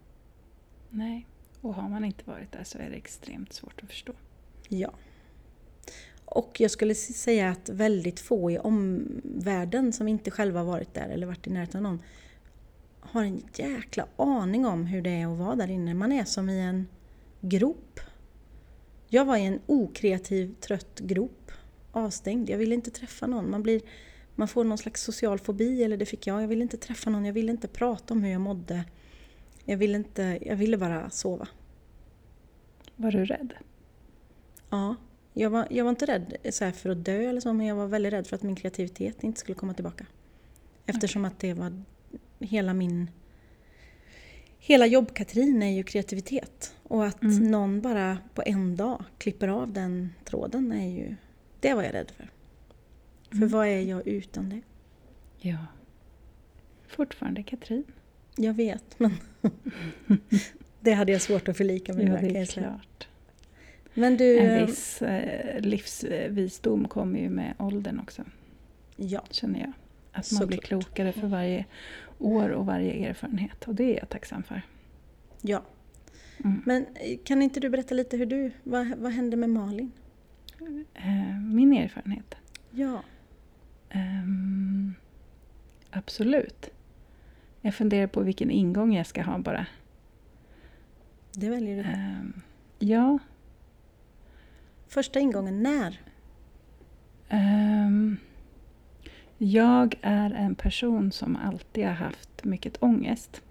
[0.89, 1.27] Nej,
[1.61, 4.13] och har man inte varit där så är det extremt svårt att förstå.
[4.67, 4.91] Ja.
[6.33, 11.27] Och jag skulle säga att väldigt få i omvärlden som inte själva varit där eller
[11.27, 12.01] varit i närheten av någon
[13.01, 15.93] har en jäkla aning om hur det är att vara där inne.
[15.93, 16.87] Man är som i en
[17.41, 17.99] grop.
[19.07, 21.51] Jag var i en okreativ, trött grop.
[21.91, 22.49] Avstängd.
[22.49, 23.51] Jag ville inte träffa någon.
[23.51, 23.81] Man, blir,
[24.35, 26.43] man får någon slags social fobi, eller det fick jag.
[26.43, 27.25] Jag ville inte träffa någon.
[27.25, 28.83] Jag ville inte prata om hur jag mådde.
[29.65, 31.47] Jag ville, inte, jag ville bara sova.
[32.95, 33.53] Var du rädd?
[34.69, 34.95] Ja,
[35.33, 37.75] jag var, jag var inte rädd så här för att dö eller så, men jag
[37.75, 40.05] var väldigt rädd för att min kreativitet inte skulle komma tillbaka.
[40.85, 41.83] Eftersom att det var
[42.39, 43.09] hela min...
[44.59, 46.75] Hela jobb-Katrin är ju kreativitet.
[46.83, 47.51] Och att Mm.
[47.51, 51.15] någon bara på en dag klipper av den tråden är ju...
[51.59, 52.29] Det var jag rädd för.
[53.29, 53.49] För Mm.
[53.49, 54.61] vad är jag utan det?
[55.49, 55.57] Ja.
[56.87, 57.83] Fortfarande Katrin.
[58.35, 59.11] Jag vet, men...
[60.79, 62.23] det hade jag svårt att förlika mig Ja, med.
[62.23, 63.07] det kan är klart.
[63.93, 64.39] Men du...
[64.39, 68.23] En viss eh, livsvisdom kommer ju med åldern också,
[68.95, 69.71] Ja, känner jag.
[70.11, 70.67] Att man blir Såklart.
[70.83, 71.65] klokare för varje
[72.19, 73.67] år och varje erfarenhet.
[73.67, 74.61] Och det är jag tacksam för.
[75.41, 75.63] ja.
[76.43, 76.61] Mm.
[76.65, 78.51] Men eh, kan inte du berätta lite hur du...
[78.63, 79.91] Vad, vad hände med Malin?
[80.93, 82.35] Eh, min erfarenhet?
[82.71, 83.03] Ja.
[83.89, 84.93] Ehm,
[85.89, 86.69] absolut.
[87.61, 89.65] Jag funderar på vilken ingång jag ska ha bara.
[91.31, 91.89] Det väljer du.
[91.89, 92.41] Ehm,
[92.79, 93.19] ja,
[94.91, 95.99] Första ingången, när?
[97.29, 98.17] ehm,
[99.37, 103.41] jag är en person som alltid har haft mycket ångest.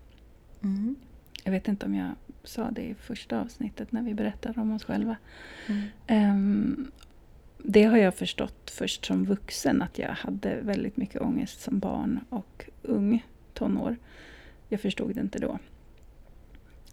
[0.63, 0.97] Mm.
[1.45, 2.11] Jag vet inte om jag
[2.45, 5.17] sa det i första avsnittet när vi berättade om oss själva.
[5.67, 5.83] Mm.
[6.07, 6.91] Ehm,
[7.59, 12.21] det har jag förstått först som vuxen att jag hade väldigt mycket ångest som barn
[12.29, 13.25] och ung
[13.55, 13.97] tonår.
[14.69, 15.59] Jag förstod det inte då.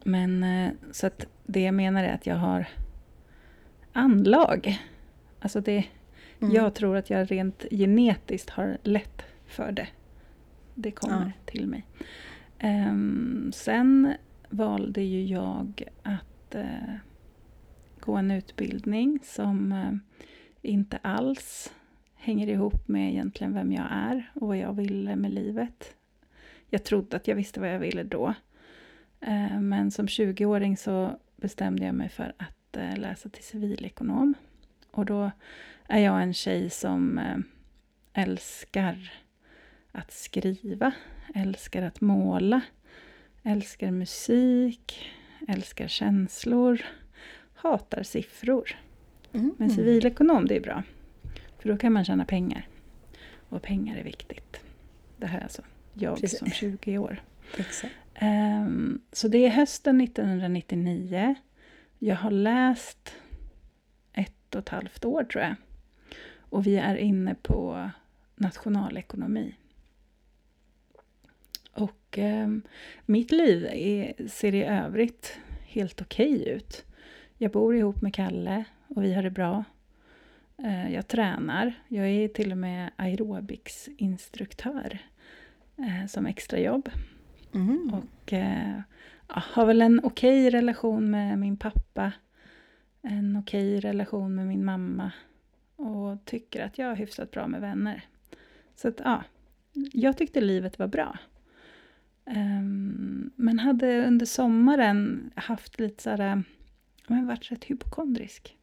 [0.03, 2.67] Men eh, så att det jag menar är att jag har
[3.97, 4.79] anlag.
[5.39, 5.85] Alltså det,
[6.39, 6.53] Mm.
[6.53, 9.87] jag tror att jag rent genetiskt har lätt för det.
[10.75, 11.31] Det kommer Ja.
[11.51, 11.85] till mig.
[12.63, 14.13] Um, sen
[14.49, 16.95] valde ju jag att uh,
[17.99, 19.93] gå en utbildning som uh,
[20.61, 21.73] inte alls
[22.15, 25.95] hänger ihop med egentligen vem jag är och vad jag ville med livet.
[26.69, 28.33] Jag trodde att jag visste vad jag ville då.
[29.27, 34.33] Uh, men som 20-åring så bestämde jag mig för att läsa till civilekonom.
[34.91, 35.31] Och då
[35.87, 37.19] är jag en tjej som
[38.13, 39.13] älskar
[39.91, 40.91] att skriva,
[41.35, 42.61] älskar att måla,
[43.43, 45.11] älskar musik,
[45.47, 46.85] älskar känslor,
[47.55, 48.75] hatar siffror.
[49.33, 49.53] Mm.
[49.57, 50.83] Men civilekonom, det är bra.
[51.59, 52.67] För då kan man tjäna pengar.
[53.49, 54.61] Och pengar är viktigt.
[55.17, 55.61] Det här är alltså
[55.93, 56.39] jag Precis.
[56.39, 57.21] som 20 år.
[58.21, 61.35] Um, så det är hösten 1999.
[61.99, 63.15] Jag har läst
[64.13, 65.55] ett och ett halvt år tror jag.
[66.39, 67.89] Och vi är inne på
[68.35, 69.55] nationalekonomi.
[71.71, 72.47] Och eh,
[73.05, 76.85] mitt liv är, ser i övrigt helt okej okay ut.
[77.37, 79.63] Jag bor ihop med Kalle och vi har det bra.
[80.57, 81.73] Eh, jag tränar.
[81.87, 84.99] Jag är till och med aerobicsinstruktör
[85.77, 86.89] eh, som extrajobb.
[87.53, 87.93] Mm.
[87.93, 88.33] Och
[89.27, 92.11] har väl en okej okay relation med min pappa.
[93.01, 95.11] En okej okay relation med min mamma.
[95.75, 98.05] Och tycker att jag har hyfsat bra med vänner.
[98.75, 99.23] Så att ja,
[99.73, 101.17] jag tyckte livet var bra.
[102.25, 106.43] Um, men hade under sommaren haft lite såhär,
[107.07, 108.57] men varit rätt hypokondrisk.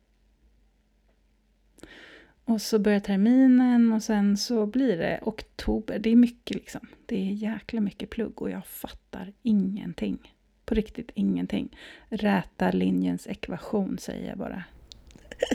[2.45, 5.99] Och så börjar terminen och sen så blir det oktober.
[5.99, 6.87] Det är mycket liksom.
[7.07, 10.34] Det är jäkla mycket plugg och jag fattar ingenting.
[10.65, 11.77] På riktigt ingenting.
[12.09, 14.65] Räta linjens ekvation säger jag bara.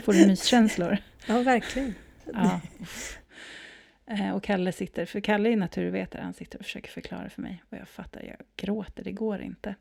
[0.04, 0.98] Får du myskänslor?
[1.26, 1.94] Ja, verkligen.
[2.32, 2.60] Ja.
[4.06, 7.62] Eh, och Kalle sitter, för Kalle är naturvetare, han sitter och försöker förklara för mig.
[7.68, 9.74] Och jag fattar, jag gråter, det går inte.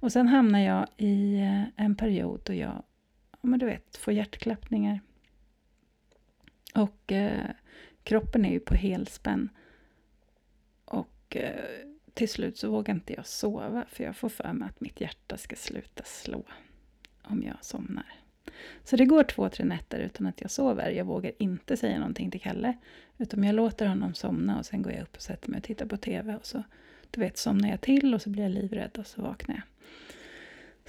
[0.00, 2.82] Och sen hamnar jag i eh, en period då jag,
[3.40, 5.00] men du vet, får hjärtklappningar.
[6.74, 7.50] Och eh,
[8.02, 9.48] kroppen är ju på helspänn.
[10.84, 14.80] Och eh, till slut så vågar inte jag sova, för jag får för mig att
[14.80, 16.44] mitt hjärta ska sluta slå
[17.22, 18.14] om jag somnar.
[18.84, 20.90] Så det går två, tre nätter utan att jag sover.
[20.90, 22.76] Jag vågar inte säga någonting till Kalle.
[23.18, 25.86] Utan jag låter honom somna och sen går jag upp och sätter mig och tittar
[25.86, 26.34] på TV.
[26.34, 26.62] Och så
[27.10, 29.64] du vet, somnar jag till och så blir jag livrädd och så vaknar jag.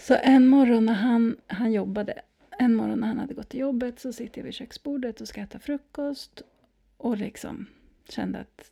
[0.03, 2.21] Så en morgon när han, han jobbade,
[2.59, 5.41] en morgon när han hade gått till jobbet så sitter jag vid köksbordet och ska
[5.41, 6.41] äta frukost.
[6.97, 7.65] Och liksom
[8.09, 8.71] kände att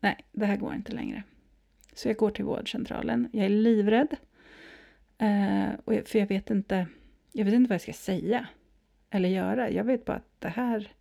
[0.00, 1.22] nej, det här går inte längre.
[1.92, 3.28] Så jag går till vårdcentralen.
[3.32, 4.16] Jag är livrädd.
[5.18, 6.86] Eh, och jag, för jag vet inte
[7.32, 8.46] jag vet inte vad jag ska säga
[9.10, 9.70] eller göra.
[9.70, 10.92] Jag vet bara att det här,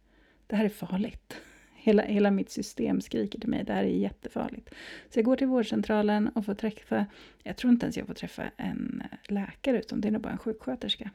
[0.48, 1.42] det här är farligt.
[1.76, 4.70] Hela, hela mitt system skriker till mig, det här är jättefarligt.
[5.10, 7.06] Så jag går till vårdcentralen och får träffa,
[7.44, 10.32] jag tror inte ens jag får träffa en eh, läkare, utan det är nog bara
[10.32, 11.12] en sjuksköterska.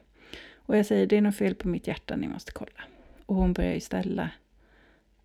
[0.55, 2.83] Och jag säger, det är något fel på mitt hjärta, ni måste kolla.
[3.25, 4.29] Och hon börjar ju ställa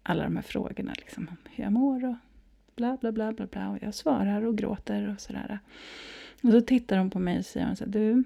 [0.03, 2.15] alla de här frågorna, liksom, om hur jag mår och
[2.83, 3.71] bla bla bla bla bla.
[3.71, 5.59] Och jag svarar och gråter och sådär.
[6.42, 8.25] Och så tittar hon på mig och säger så här, du,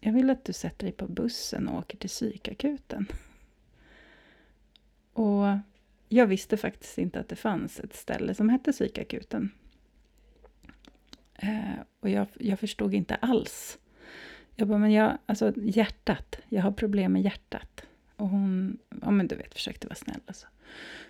[0.00, 3.06] jag vill att du sätter dig på bussen och åker till psykakuten.
[5.12, 5.44] Och
[6.08, 9.50] jag visste faktiskt inte att det fanns ett ställe som hette psykakuten.
[11.34, 13.78] Eh, och jag, jag förstod inte alls.
[14.56, 17.82] Jag bara, men jag, alltså hjärtat, jag har problem med hjärtat.
[18.16, 20.20] Och hon, ja men du vet, försökte vara snäll.
[20.26, 20.46] Alltså.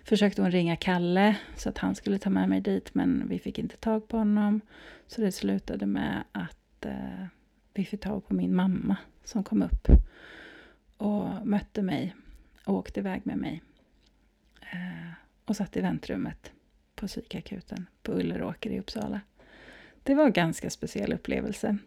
[0.03, 3.59] Försökte hon ringa Kalle så att han skulle ta med mig dit, men vi fick
[3.59, 4.61] inte tag på honom.
[5.07, 7.25] Så det slutade med att eh,
[7.73, 9.87] vi fick tag på min mamma som kom upp
[10.97, 12.15] och mötte mig
[12.65, 13.61] och åkte iväg med mig.
[14.71, 15.11] Eh,
[15.45, 16.51] och satt i väntrummet
[16.95, 19.21] på psykakuten på Ulleråker i Uppsala.
[20.03, 21.77] Det var en ganska speciell upplevelse.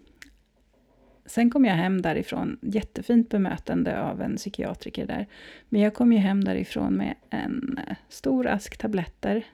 [1.29, 5.27] Sen kom jag hem därifrån, jättefint bemötande av en psykiatriker där.
[5.69, 9.45] Men jag kom ju hem därifrån med en eh, stor ask tabletter,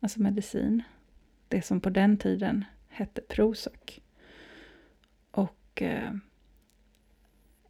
[0.00, 0.82] alltså medicin.
[1.48, 4.00] Det som på den tiden hette Prozac
[5.30, 6.12] och eh,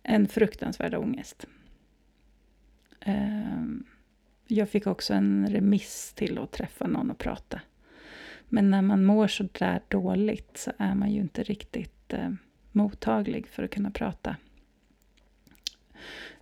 [0.03, 1.47] en fruktansvärd ångest.
[3.01, 3.65] Eh,
[4.47, 7.61] jag fick också en remiss till att träffa någon och prata.
[8.49, 12.31] Men när man mår så där dåligt så är man ju inte riktigt eh,
[12.79, 14.37] mottaglig för att kunna prata.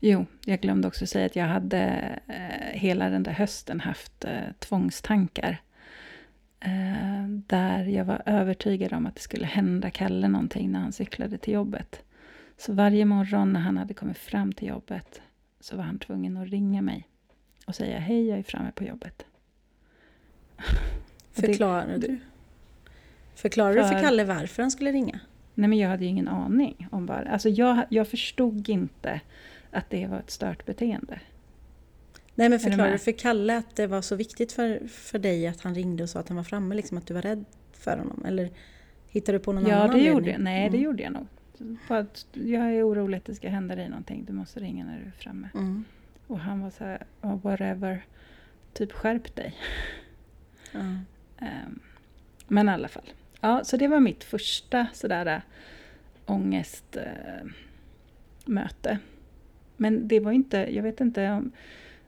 [0.01, 1.81] Jo, jag glömde också säga att jag hade
[2.27, 5.63] eh, hela den där hösten haft eh, tvångstankar.
[6.61, 11.39] Eh, där jag var övertygad om att det skulle hända Kalle någonting när han cyklade
[11.39, 12.03] till jobbet.
[12.57, 15.21] Så varje morgon när han hade kommit fram till jobbet
[15.61, 17.09] så var han tvungen att ringa mig
[17.67, 19.25] och säga hej, jag är framme på jobbet.
[21.33, 22.19] Förklarade du?
[23.35, 25.21] Förklarade du för Kalle varför han skulle ringa?
[25.59, 29.21] Nej men jag hade ju ingen aning om bara, alltså jag, jag förstod inte
[29.71, 31.21] att det var ett stört beteende.
[32.35, 35.47] Nej men du förklarade du för Kalle att det var så viktigt för, för dig
[35.47, 37.99] att han ringde och sa att han var framme, liksom att du var rädd för
[37.99, 38.25] honom?
[38.27, 38.51] Eller
[39.09, 40.13] hittade du på någon ja, annan det anledning?
[40.15, 40.41] gjorde jag.
[40.41, 40.85] Nej, det Mm.
[40.85, 41.27] gjorde jag nog.
[42.33, 44.25] Jag är orolig att det ska hända dig någonting.
[44.25, 45.49] Du måste ringa när du är framme.
[45.55, 45.85] Mm.
[46.27, 48.05] Och han var så här, oh, whatever.
[48.73, 49.55] Typ skärp dig.
[51.39, 51.81] Ehm,
[52.49, 53.11] men i alla fall.
[53.41, 55.41] Ja, så det var mitt första sådär äh,
[56.27, 57.41] ångestmöte.
[57.41, 57.47] Äh,
[58.47, 58.99] möte.
[59.77, 61.53] Men det var inte, jag vet inte om,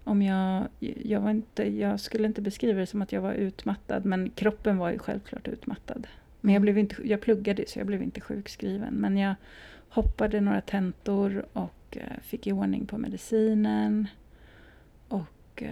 [0.05, 0.69] om jag,
[1.05, 4.79] jag var inte, jag skulle inte beskriva det som att jag var utmattad men kroppen
[4.79, 6.07] var ju självklart utmattad.
[6.41, 6.63] Men jag, Mm.
[6.63, 8.95] blev inte, jag pluggade så jag blev inte sjukskriven.
[8.95, 9.35] Men jag
[9.89, 14.09] hoppade några tentor och eh, fick i ordning på medicinen.
[15.09, 15.63] Och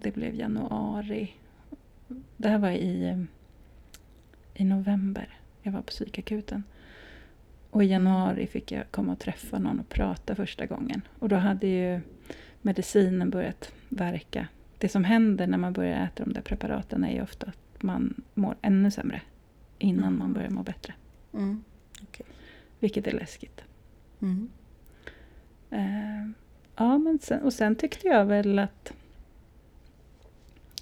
[0.00, 1.32] det blev januari.
[2.36, 3.26] Det här var i,
[4.54, 5.38] i november.
[5.62, 6.64] Jag var på psykakuten.
[7.70, 11.02] Och i januari fick jag komma och träffa någon och prata första gången.
[11.18, 12.00] Och då hade ju
[12.62, 14.48] medicinen börjat verka.
[14.78, 18.22] Det som händer när man börjar äta de där preparaten är ju ofta att man
[18.34, 19.20] mår ännu sämre
[19.78, 20.34] innan man Jaha.
[20.34, 20.94] börjar må bättre.
[21.34, 21.64] Mm.
[22.80, 23.64] Vilket är läskigt.
[24.22, 24.50] Mm.
[25.70, 26.30] Eh,
[26.76, 28.92] ja, men sen, och sen tyckte jag väl att,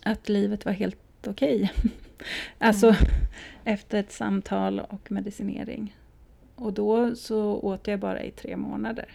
[0.03, 1.73] att livet var helt okej.
[2.59, 3.05] alltså Mm.
[3.65, 5.97] Efter ett samtal och medicinering.
[6.55, 9.09] Och då så åt jag bara i tre månader.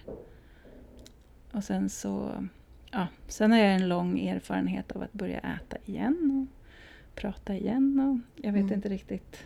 [1.52, 2.32] Och sen så,
[2.92, 6.58] ja, sen har jag en lång erfarenhet av att börja äta igen och
[7.16, 8.00] prata igen.
[8.00, 8.74] Och jag vet Mm.
[8.74, 9.38] inte riktigt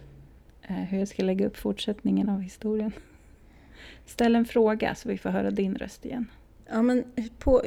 [0.62, 2.92] eh, hur jag ska lägga upp fortsättningen av historien.
[4.06, 6.28] Ställ en fråga så vi får höra din röst igen.
[6.70, 7.04] Ja, men
[7.40, 7.62] på,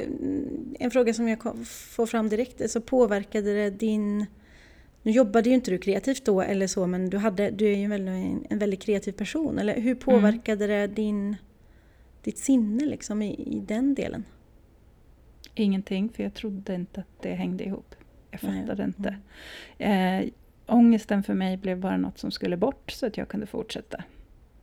[0.79, 4.25] en fråga som jag får fram direkt, så påverkade det din...
[5.05, 7.83] Nu jobbade ju inte du kreativt då eller så, men du, hade, du är ju
[7.83, 9.59] en väldigt, en väldigt kreativ person.
[9.59, 11.35] Eller hur påverkade det din,
[12.23, 14.23] ditt sinne liksom i, i den delen?
[15.55, 17.95] Ingenting, för jag trodde inte att det hängde ihop.
[18.31, 19.15] Jag Nej, fattade inte.
[19.77, 20.23] mm.
[20.23, 20.31] Eh,
[20.65, 24.03] ångesten för mig blev bara något som skulle bort så att jag kunde fortsätta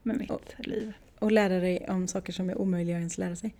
[0.03, 0.93] med mitt Och- liv.
[1.19, 3.55] Och lära dig om saker som är omöjliga att ens lära sig.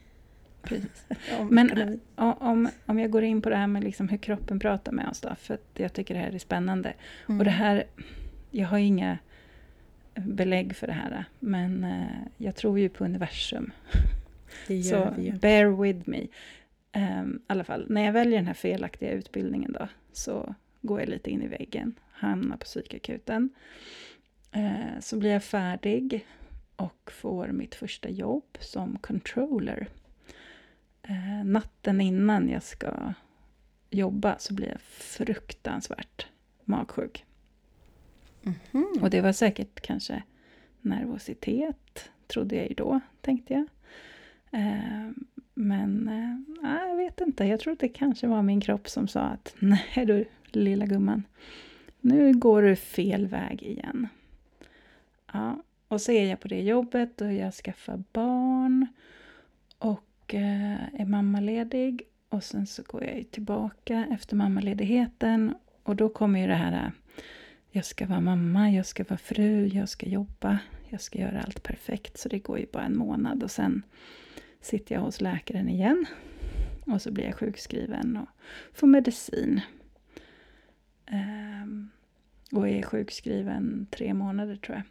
[0.64, 1.06] Precis.
[1.40, 4.92] Om Men- Om, om jag går in på det här med liksom hur kroppen pratar
[4.92, 6.94] med oss då, för att jag tycker det här är spännande.
[7.30, 7.40] Mm.
[7.40, 7.84] Och det här,
[8.52, 9.18] jag har inga
[10.16, 13.72] belägg för det här, men eh, jag tror ju på universum.
[14.68, 15.32] det gör Så vi ju.
[15.32, 16.28] bear with me.
[16.96, 21.10] Um, I alla fall, när jag väljer den här felaktiga utbildningen då, så går jag
[21.10, 23.50] lite in i väggen, hamnar på psykakuten.
[24.52, 26.26] Eh, så blir jag färdig
[26.76, 29.88] och får mitt första jobb som controller.
[31.08, 33.14] Eh, natten innan jag ska
[33.90, 36.28] jobba så blir jag fruktansvärt
[36.64, 37.26] magsjuk.
[38.42, 38.88] Mhm.
[39.02, 40.24] Och det var säkert kanske
[40.82, 43.68] nervositet, trodde jag ju då, tänkte jag.
[44.62, 45.10] Eh,
[45.54, 49.08] men eh, nej, jag vet inte, jag tror att det kanske var min kropp som
[49.08, 51.24] sa att nej du lilla gumman,
[52.02, 54.08] nu går du fel väg igen.
[55.34, 58.88] Ja, och så är jag på det jobbet och jag skaffar barn
[60.34, 62.02] Eh, är mammaledig.
[62.30, 66.92] Och sen så går jag tillbaka efter mammaledigheten och då kommer ju det här eh,
[67.72, 71.64] jag ska vara mamma, jag ska vara fru, jag ska jobba, jag ska göra allt
[71.64, 72.18] perfekt.
[72.18, 73.84] Så det går ju bara en månad och sen
[74.62, 76.06] sitter jag hos läkaren igen.
[76.86, 78.30] Och så blir jag sjukskriven och
[78.74, 79.62] får medicin.
[81.06, 81.90] Ehm,
[82.52, 84.84] och är sjukskriven tre månader tror jag.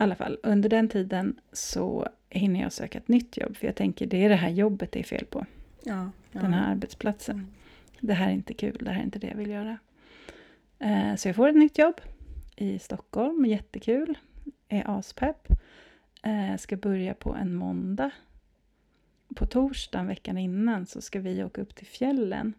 [0.00, 3.56] I alla fall, under den tiden så hinner jag söka ett nytt jobb.
[3.56, 5.46] För jag tänker det är det här jobbet det är fel på.
[5.84, 6.40] Ja, ja.
[6.40, 7.50] Den här arbetsplatsen Mm.
[8.00, 9.78] det här är inte kul, det här är inte det jag vill göra.
[10.78, 12.00] Eh, Så jag får ett nytt jobb
[12.56, 14.18] i Stockholm, jättekul,
[14.68, 15.48] är aspepp.
[16.22, 18.10] Eh, Ska börja på en måndag.
[19.36, 22.52] På torsdagen veckan innan så ska vi åka upp till fjällen.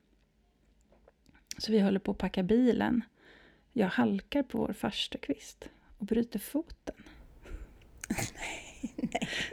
[1.57, 3.03] Så vi håller på att packa bilen.
[3.73, 6.95] Jag halkar på vår farstukvist och bryter foten.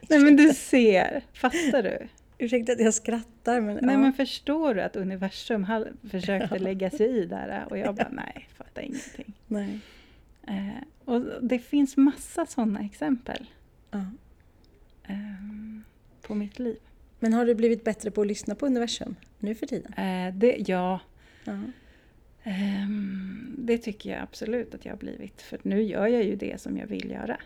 [0.09, 2.09] Nej men du ser, fattar du?
[2.39, 3.79] Ursäkta att jag skrattar men...
[3.83, 4.01] Nej ja.
[4.01, 5.67] men förstår du att universum
[6.11, 9.33] försökte lägga sig i där och jag bara nej, fattar ingenting.
[9.47, 9.79] Nej.
[10.49, 13.47] Eh, och det finns massa sådana exempel
[13.91, 14.05] Ja.
[15.07, 15.85] ehm,
[16.23, 16.79] på mitt liv.
[17.21, 19.93] Men har du blivit bättre på att lyssna på universum nu för tiden?
[19.93, 21.01] Eh, det, ja,
[21.45, 21.61] Ja.
[22.43, 25.43] ehm, det tycker jag absolut att jag har blivit.
[25.43, 27.37] För nu gör jag ju det som jag vill göra.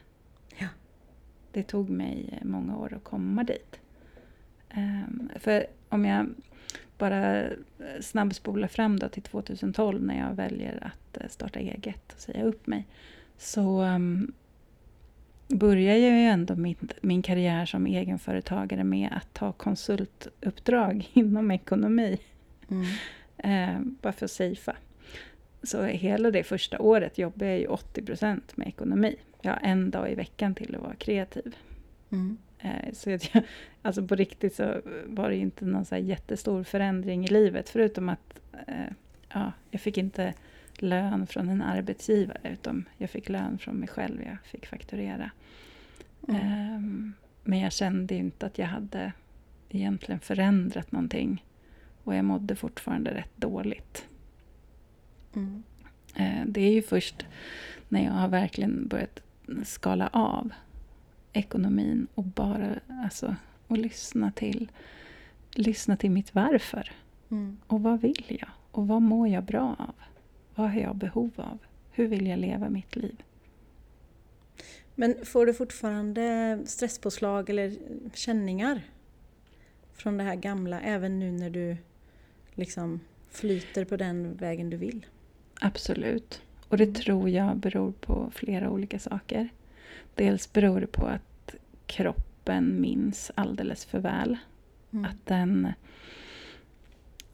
[1.53, 3.81] Det tog mig många år att komma dit.
[4.71, 6.27] Ehm, för om jag
[6.99, 7.51] bara eh,
[8.01, 12.67] snabbspolar fram då till 2012 när jag väljer att eh, starta eget och säga upp
[12.67, 12.87] mig.
[13.39, 14.33] så um,
[15.49, 22.19] började jag ju ändå min, min karriär som egenföretagare med att ta konsultuppdrag inom ekonomi.
[22.71, 22.87] Mm.
[23.37, 24.77] Eh, bara för att safea.
[25.63, 29.17] Så hela det första året jobbade jag ju 80% med ekonomi.
[29.43, 31.57] Jag har en dag i veckan till att vara kreativ.
[32.11, 32.39] Mm.
[32.59, 33.43] Eh, så att jag,
[33.83, 38.41] alltså på riktigt så var det inte någon så jättestor förändring i livet förutom att
[38.67, 38.93] eh,
[39.29, 40.35] ja, jag fick inte
[40.79, 44.23] lön från en arbetsgivare utan jag fick lön från mig själv.
[44.23, 45.31] Jag fick fakturera.
[46.29, 46.75] Mm.
[46.77, 47.15] Um,
[47.45, 49.13] men jag kände inte att jag hade
[49.69, 51.45] egentligen förändrat någonting.
[52.05, 54.09] Och jag mådde fortfarande rätt dåligt.
[55.35, 55.63] Mm.
[56.21, 57.27] Uh, det är ju först
[57.89, 59.21] när jag har verkligen börjat
[59.65, 60.53] skala av
[61.33, 63.37] ekonomin och bara alltså,
[63.67, 64.71] och lyssna till
[65.55, 66.93] lyssna till mitt varför.
[67.31, 67.57] Mm.
[67.67, 68.49] Och vad vill jag?
[68.71, 69.95] Och vad mår jag bra av?
[70.55, 71.59] Vad har jag behov av?
[71.91, 73.23] Hur vill jag leva mitt liv?
[74.95, 77.77] Men får du fortfarande stresspåslag eller
[78.15, 78.83] känningar
[79.93, 81.77] från det här gamla även nu när du
[82.55, 85.07] liksom flyter på den vägen du vill?
[85.61, 86.43] Absolut.
[86.71, 89.49] Och det tror jag beror på flera olika saker.
[90.15, 91.55] Dels beror det på att
[91.87, 94.37] kroppen minns alldeles för väl.
[94.91, 95.05] Mm.
[95.05, 95.73] Att den,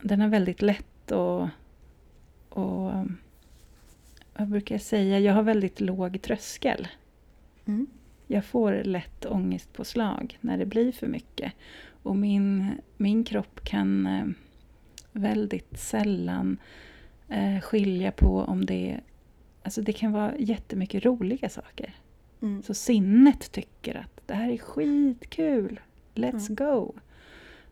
[0.01, 1.51] den är väldigt lätt att
[2.49, 2.93] och
[4.35, 5.19] vad brukar jag säga?
[5.19, 6.89] Jag har väldigt låg tröskel.
[7.65, 7.87] Mm.
[8.27, 11.53] Jag får lätt ångestpåslag när det blir för mycket.
[12.03, 14.25] Och min, min kropp kan eh,
[15.13, 16.59] väldigt sällan
[17.29, 19.01] eh, skilja på om det
[19.67, 21.95] Alltså det kan vara jättemycket roliga saker.
[22.43, 22.63] Mm.
[22.63, 25.81] Så sinnet tycker att det här är skitkul,
[26.15, 26.55] let's mm.
[26.55, 26.95] go.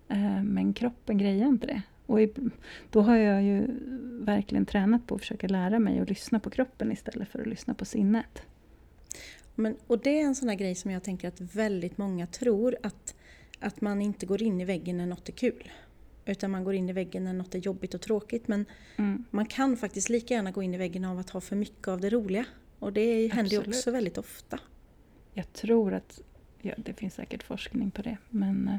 [0.09, 1.83] Eh, men kroppen grejer inte det.
[2.07, 2.19] Och
[2.91, 3.67] då har jag ju
[4.25, 7.75] verkligen tränat på att försöka lära mig att lyssna på kroppen istället för att lyssna
[7.75, 8.43] på sinnet.
[9.55, 12.77] Men, och det är en sån där grej som jag tänker att väldigt många tror
[12.83, 13.15] att,
[13.61, 15.71] att man inte går in i väggen när något är kul.
[16.27, 18.49] Utan man går in i väggen när något är jobbigt och tråkigt.
[18.49, 18.67] Men
[18.97, 19.25] mm.
[19.31, 22.01] man kan faktiskt lika gärna gå in i väggen av att ha för mycket av
[22.01, 22.45] det roliga.
[22.79, 24.59] Och det händer ju också väldigt ofta.
[25.33, 26.21] Jag tror att,
[26.61, 28.77] ja det finns säkert forskning på det, men eh,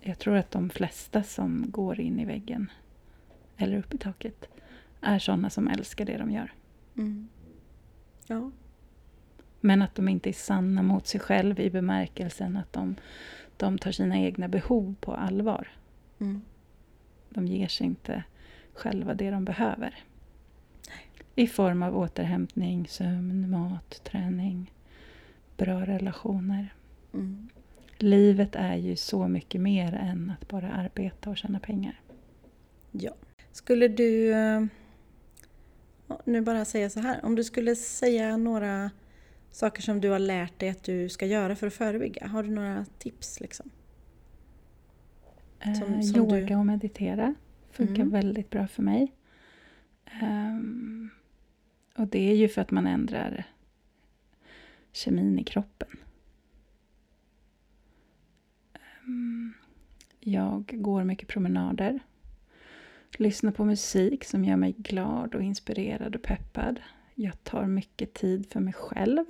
[0.00, 2.70] jag tror att de flesta som går in i väggen
[3.56, 4.48] eller upp i taket
[5.00, 6.52] är sådana som älskar det de gör.
[6.96, 7.28] Mm.
[8.26, 8.50] Ja.
[9.60, 12.96] Men att de inte är sanna mot sig själv i bemärkelsen att de,
[13.56, 15.68] de tar sina egna behov på allvar.
[16.22, 16.42] Mm.
[17.28, 18.24] De ger sig inte
[18.74, 20.04] själva det de behöver.
[21.34, 24.72] I form av återhämtning, sömn, mat, träning,
[25.56, 26.74] bra relationer.
[27.14, 27.48] Mm.
[27.98, 32.00] Livet är ju så mycket mer än att bara arbeta och tjäna pengar.
[32.90, 33.12] Ja.
[33.52, 34.64] Skulle du, eh,
[36.24, 38.90] nu bara säga så här, om du skulle säga några
[39.50, 42.50] saker som du har lärt dig att du ska göra för att förebygga, har du
[42.50, 43.40] några tips?
[43.40, 43.70] Liksom?
[45.62, 46.54] Som, eh, som yoga du...
[46.54, 47.34] och meditera
[47.70, 48.10] funkar mm.
[48.10, 49.12] väldigt bra för mig.
[50.22, 51.10] Um,
[51.96, 53.44] och det är ju för att man ändrar
[54.92, 55.88] kemin i kroppen.
[59.06, 59.54] Um,
[60.20, 62.00] jag går mycket promenader.
[63.18, 66.80] Lyssnar på musik som gör mig glad och inspirerad och peppad.
[67.14, 69.24] Jag tar mycket tid för mig själv.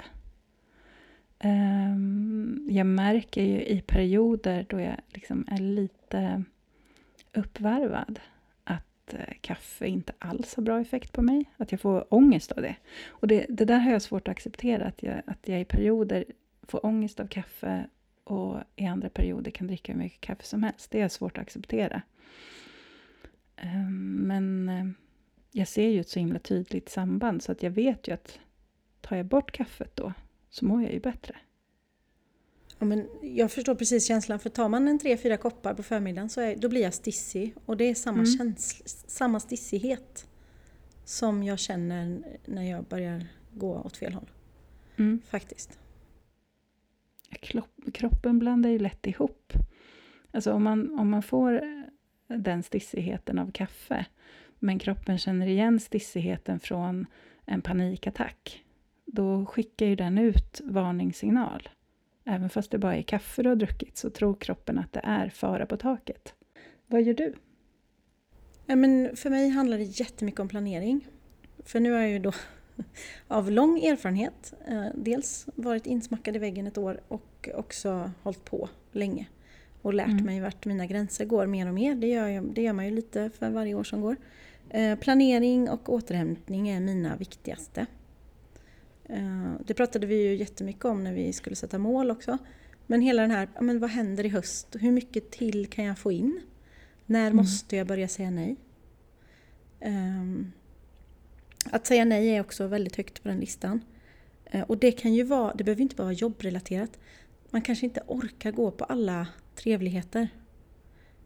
[1.44, 6.44] Ehm, jag märker ju i perioder då jag liksom är lite
[7.32, 8.20] uppvarvad
[8.64, 11.44] att eh, kaffe inte alls har bra effekt på mig.
[11.56, 12.76] Att jag får ångest av det.
[13.06, 14.84] Och det, det där har jag svårt att acceptera.
[14.84, 16.24] Att jag, att jag i perioder
[16.62, 17.86] får ångest av kaffe
[18.24, 20.90] och i andra perioder kan dricka hur mycket kaffe som helst.
[20.90, 22.02] Det är svårt att acceptera.
[23.56, 24.86] Ehm, men eh,
[25.50, 28.38] jag ser ju ett så himla tydligt samband så att jag vet ju att
[29.00, 30.12] tar jag bort kaffet då
[30.52, 31.36] så mår jag ju bättre.
[32.78, 36.28] Ja, men jag förstår precis känslan, för tar man en tre, fyra koppar på förmiddagen
[36.28, 37.54] så är, då blir jag stissig.
[37.66, 38.26] Och det är samma, mm.
[38.26, 40.26] känsla, samma stissighet
[41.04, 44.30] som jag känner när jag börjar gå åt fel håll.
[44.96, 45.20] Mm.
[45.26, 45.78] Faktiskt.
[47.92, 49.52] Kroppen blandar ju lätt ihop.
[50.30, 51.60] Alltså om man, om man får
[52.26, 54.06] den stissigheten av kaffe,
[54.58, 57.06] men kroppen känner igen stissigheten från
[57.46, 58.64] en panikattack,
[59.12, 61.68] då skickar ju den ut varningssignal.
[62.24, 65.28] Även fast det bara är kaffe du har druckit så tror kroppen att det är
[65.28, 66.34] fara på taket.
[66.86, 67.34] Vad gör du?
[68.66, 71.08] Ja, men för mig handlar det jättemycket om planering.
[71.64, 72.32] För nu har jag ju då
[73.28, 78.68] av lång erfarenhet eh, dels varit insmackad i väggen ett år och också hållit på
[78.92, 79.26] länge
[79.82, 80.24] och lärt mm.
[80.24, 81.94] mig vart mina gränser går mer och mer.
[81.94, 84.16] Det gör, jag, det gör man ju lite för varje år som går.
[84.70, 87.86] Eh, planering och återhämtning är mina viktigaste.
[89.04, 92.38] Eh, det pratade vi ju jättemycket om när vi skulle sätta mål också.
[92.86, 94.76] Men hela den här, men vad händer i höst?
[94.80, 96.40] Hur mycket till kan jag få in?
[97.06, 97.36] När mm.
[97.36, 98.56] måste jag börja säga nej?
[99.80, 100.52] Um,
[101.70, 103.84] att säga nej är också väldigt högt på den listan.
[104.54, 106.98] Uh, och det kan ju vara, det behöver inte bara vara jobbrelaterat.
[107.50, 110.28] Man kanske inte orkar gå på alla trevligheter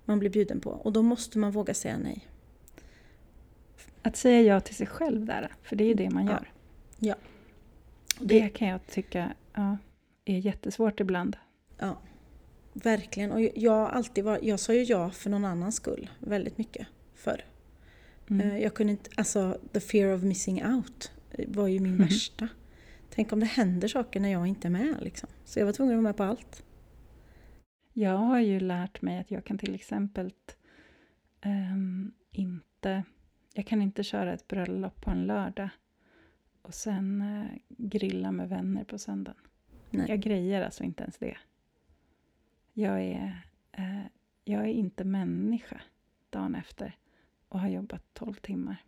[0.07, 2.29] man blir bjuden på och då måste man våga säga nej.
[4.03, 6.53] Att säga ja till sig själv där, för det är ju det man gör.
[6.99, 7.14] Ja.
[7.14, 7.20] Det,
[8.21, 9.77] det kan jag tycka ja,
[10.25, 11.37] är jättesvårt ibland.
[11.79, 11.99] Ja,
[12.73, 13.33] verkligen.
[13.33, 17.45] Och jag, alltid var, jag sa ju ja för någon annans skull väldigt mycket förr.
[18.31, 18.51] Mm.
[18.51, 21.12] Eh, jag kunde inte, alltså the fear of missing out
[21.49, 22.07] var ju min mm.
[22.07, 22.49] värsta.
[23.11, 24.97] Tänk om det händer saker när jag inte är med.
[25.01, 25.29] Liksom.
[25.45, 26.62] Så jag var tvungen att vara med på allt.
[27.93, 30.33] Jag har ju lärt mig att jag kan till exempel
[31.45, 33.05] um, inte...
[33.55, 35.69] Jag kan inte köra ett bröllop på en lördag
[36.67, 39.41] och sen uh, grilla med vänner på söndagen.
[39.91, 40.07] Nej.
[40.09, 41.37] Jag grejer alltså inte ens det.
[42.73, 43.43] Jag är,
[43.79, 44.07] uh,
[44.45, 45.81] jag är inte människa
[46.31, 46.97] dagen efter
[47.49, 48.85] och har jobbat 12 timmar.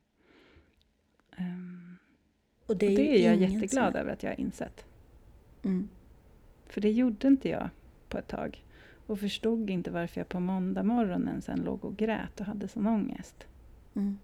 [1.39, 1.97] Um,
[2.67, 4.85] och det är, och det är jag jätteglad över att jag har insett.
[5.63, 5.89] Mm.
[6.67, 7.69] För det gjorde inte jag
[8.09, 8.65] på ett tag.
[9.07, 12.87] Och förstod inte varför jag på måndag morgonen sen låg och grät och hade sån
[12.87, 13.47] ångest.
[13.95, 14.19] Mm.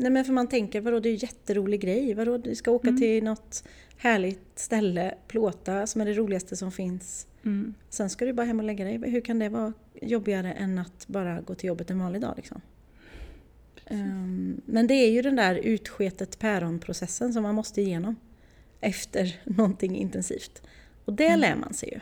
[0.00, 2.14] Nej men för man tänker, vadå det är ju en jätterolig grej.
[2.14, 3.00] Vadå du ska åka mm.
[3.00, 3.64] till något
[3.96, 7.26] härligt ställe, plåta som är det roligaste som finns.
[7.44, 7.74] Mm.
[7.88, 9.10] Sen ska du bara hem och lägga dig.
[9.10, 9.72] Hur kan det vara
[10.02, 12.60] jobbigare än att bara gå till jobbet en vanlig dag liksom?
[13.90, 18.16] Um, men det är ju den där utsketet päronprocessen som man måste igenom
[18.80, 20.62] efter någonting intensivt.
[21.04, 21.40] Och det mm.
[21.40, 22.00] lär man sig ju.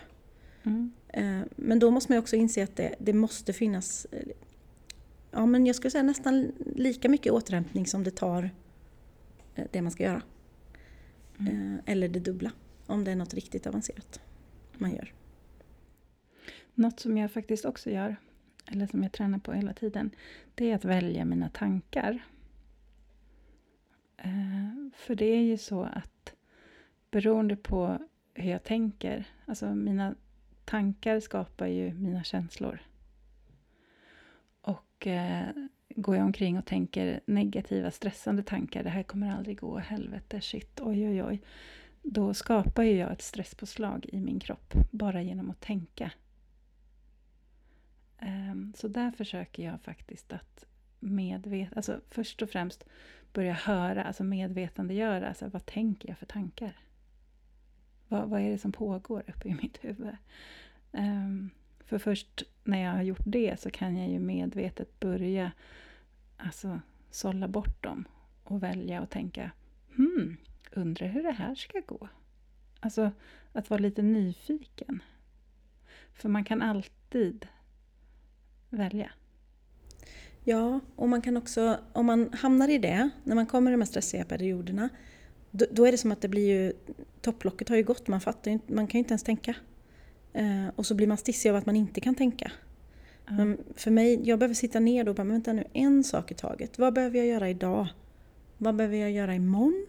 [0.71, 0.93] Mm.
[1.19, 4.19] Uh, men då måste man också inse att det, det måste finnas eh,
[5.37, 8.51] ja, men jag skulle säga nästan lika mycket återhämtning som det tar
[9.55, 10.23] eh, det man ska göra.
[11.39, 11.73] Mm.
[11.73, 12.53] Uh, eller det dubbla,
[12.87, 14.21] om det är något riktigt avancerat
[14.73, 15.13] man gör.
[16.75, 18.17] Något som jag faktiskt också gör
[18.67, 20.11] eller som jag tränar på hela tiden,
[20.55, 22.27] det är att välja mina tankar.
[24.17, 26.35] Eh, för det är ju så att
[27.11, 27.99] beroende på
[28.35, 30.15] hur jag tänker, alltså mina
[30.65, 32.81] tankar skapar ju mina känslor.
[34.97, 35.49] Och eh,
[35.89, 40.81] går jag omkring och tänker negativa, stressande tankar, det här kommer aldrig gå, helvete, shit,
[40.81, 41.43] oj, oj, oj.
[42.03, 46.11] Då skapar ju jag ett stresspåslag i min kropp bara genom att tänka
[48.19, 50.65] ehm, så där försöker jag faktiskt att
[51.01, 52.85] medvet alltså först och främst
[53.33, 56.77] börja höra, alltså medvetandegöra, alltså vad tänker jag för tankar?
[58.09, 60.17] Vad, vad är det som pågår uppe i mitt huvud?
[60.93, 61.51] Um,
[61.87, 65.53] för först när jag har gjort det så kan jag ju medvetet börja
[66.37, 66.81] alltså,
[67.11, 68.09] sålla bort dem
[68.45, 69.51] och välja och tänka
[69.97, 70.37] hmm,
[70.73, 72.09] undrar hur det här ska gå?
[72.81, 73.11] Alltså
[73.53, 75.03] att vara lite nyfiken.
[76.15, 77.47] För man kan alltid
[78.71, 79.11] välja.
[80.45, 83.81] Ja, och man kan också, om man hamnar i det, när man kommer i de
[83.81, 84.89] här stressiga perioderna,
[85.51, 86.73] då, då är det som att det blir ju,
[87.21, 89.55] topplocket har ju gått, man fattar ju, man kan ju inte ens tänka.
[90.37, 92.53] Eh, och så blir man stissig av att man inte kan tänka.
[93.31, 93.49] Mm.
[93.49, 96.35] Men för mig, jag behöver sitta ner och bara, men vänta nu, en sak i
[96.35, 96.79] taget.
[96.79, 97.87] Vad behöver jag göra idag?
[98.59, 99.87] Vad behöver jag göra imorgon?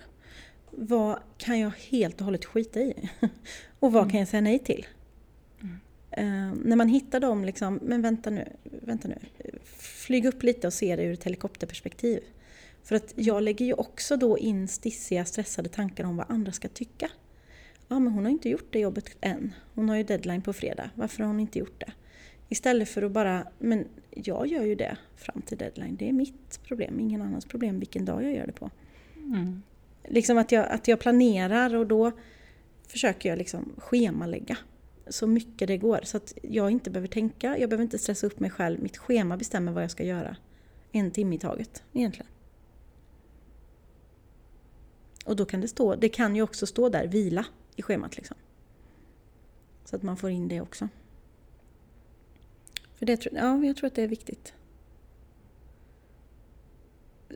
[0.71, 3.09] Vad kan jag helt och hållet skita i?
[3.79, 4.11] och vad mm.
[4.11, 4.87] kan jag säga nej till?
[6.11, 9.17] Eh, när man hittar dem, liksom, men vänta nu, vänta nu.
[9.77, 12.19] Flyg upp lite och se det ur ett helikopterperspektiv.
[12.83, 16.67] För att jag lägger ju också då in stissiga, stressade tankar om vad andra ska
[16.67, 17.09] tycka.
[17.87, 19.53] Ja, men hon har inte gjort det jobbet än.
[19.73, 20.89] Hon har ju deadline på fredag.
[20.95, 21.91] Varför har hon inte gjort det?
[22.49, 25.95] Istället för att bara, men jag gör ju det fram till deadline.
[25.95, 28.71] Det är mitt problem, ingen annans problem vilken dag jag gör det på.
[29.15, 29.63] Mm.
[30.07, 32.11] Liksom att jag, att jag planerar och då
[32.87, 34.57] försöker jag liksom schemalägga
[35.09, 35.99] så mycket det går.
[36.03, 38.81] Så att jag inte behöver tänka, jag behöver inte stressa upp mig själv.
[38.81, 40.35] Mitt schema bestämmer vad jag ska göra.
[40.91, 42.27] En timme i taget egentligen.
[45.25, 47.45] Och då kan det stå, det kan ju också stå där, vila
[47.77, 48.37] i schemat liksom.
[49.85, 50.89] Så att man får in det också.
[52.93, 54.53] För det, ja, jag tror att det är viktigt.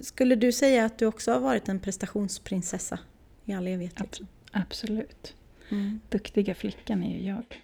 [0.01, 2.99] Skulle du säga att du också har varit en prestationsprinsessa
[3.45, 3.99] i all evighet?
[3.99, 4.27] Liksom?
[4.51, 5.35] Absolut.
[5.69, 5.99] Mm.
[6.09, 7.61] Duktiga flickan är ju jag.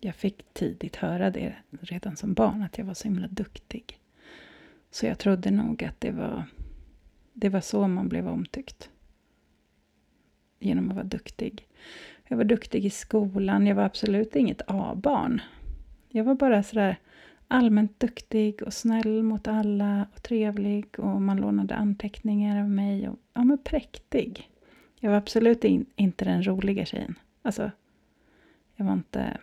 [0.00, 3.98] Jag fick tidigt höra det redan som barn, att jag var så himla duktig.
[4.90, 6.44] Så jag trodde nog att det var,
[7.32, 8.90] det var så man blev omtyckt.
[10.58, 11.66] Genom att vara duktig.
[12.32, 15.40] Jag var duktig i skolan, jag var absolut inget A-barn.
[16.08, 16.96] Jag var bara sådär
[17.48, 23.18] allmänt duktig och snäll mot alla och trevlig och man lånade anteckningar av mig och
[23.34, 24.50] ja, men präktig.
[25.00, 27.14] Jag var absolut in, inte den roliga tjejen.
[27.42, 27.70] Alltså,
[28.76, 29.38] jag var inte...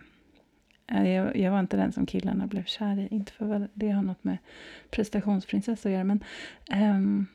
[0.86, 3.08] Eh, jag, jag, var inte den som killarna blev kär i.
[3.10, 4.38] Inte för att det har något med
[4.90, 6.04] prestationsprinsessa att göra.
[6.04, 6.24] Men,
[6.70, 7.26] ehm, um,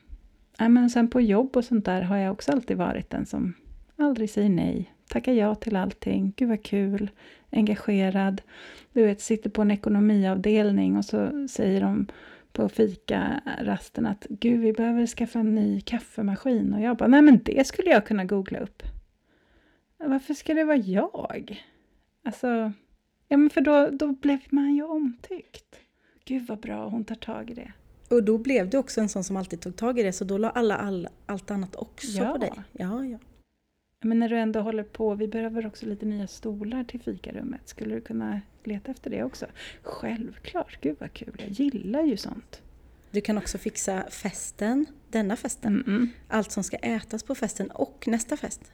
[0.58, 3.54] ja, men sen på jobb och sånt där har jag också alltid varit den som
[3.96, 4.92] aldrig säger nej.
[5.08, 6.32] Tackar ja till allting.
[6.36, 7.10] Gud vad kul.
[7.50, 8.42] Engagerad.
[8.92, 12.06] Du vet, sitter på en ekonomiavdelning och så säger de
[12.52, 16.74] på fika-rasten att gud, vi behöver skaffa en ny kaffemaskin.
[16.74, 18.82] Och jag bara, nej men det skulle jag kunna googla upp.
[19.98, 21.64] Varför ska det vara jag?
[22.24, 22.72] Alltså,
[23.28, 25.80] ja men för då, då blev man ju omtyckt.
[26.24, 27.72] Gud vad bra hon tar tag i det.
[28.10, 30.38] Och då blev du också en sån som alltid tog tag i det, så då
[30.38, 32.32] la alla all, allt annat också ja.
[32.32, 32.52] på dig.
[32.72, 33.18] Ja, ja.
[34.00, 37.68] Men när du ändå håller på, vi behöver också lite nya stolar till fikarummet.
[37.68, 39.46] Skulle du kunna leta efter det också?
[39.82, 41.34] Självklart, gud vad kul.
[41.38, 42.62] Jag gillar ju sånt.
[43.10, 45.82] Du kan också fixa festen, denna festen.
[45.86, 46.08] Mm -mm.
[46.28, 48.72] Allt som ska ätas på festen och nästa fest.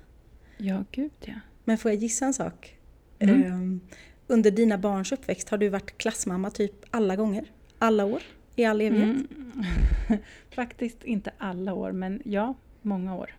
[0.57, 1.35] Ja, gud ja.
[1.65, 2.79] Men får jag gissa en sak?
[3.19, 3.53] Mm.
[3.53, 3.81] Um,
[4.27, 7.45] under dina barns uppväxt, har du varit klassmamma typ alla gånger?
[7.79, 8.23] Alla år?
[8.57, 9.31] I all evighet?
[9.31, 9.63] Mm.
[10.55, 13.35] Faktiskt inte alla år, men ja, många år.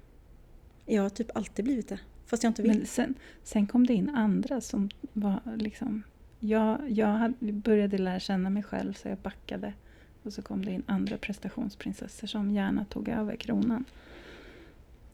[0.86, 2.78] Jag har typ alltid blivit det, fast jag inte vill.
[2.78, 6.04] Men sen, sen kom det in andra som var liksom...
[6.40, 9.74] Jag, jag hade, började lära känna mig själv så jag backade.
[10.24, 13.86] Och så kom det in andra prestationsprinsessor som gärna tog över kronan.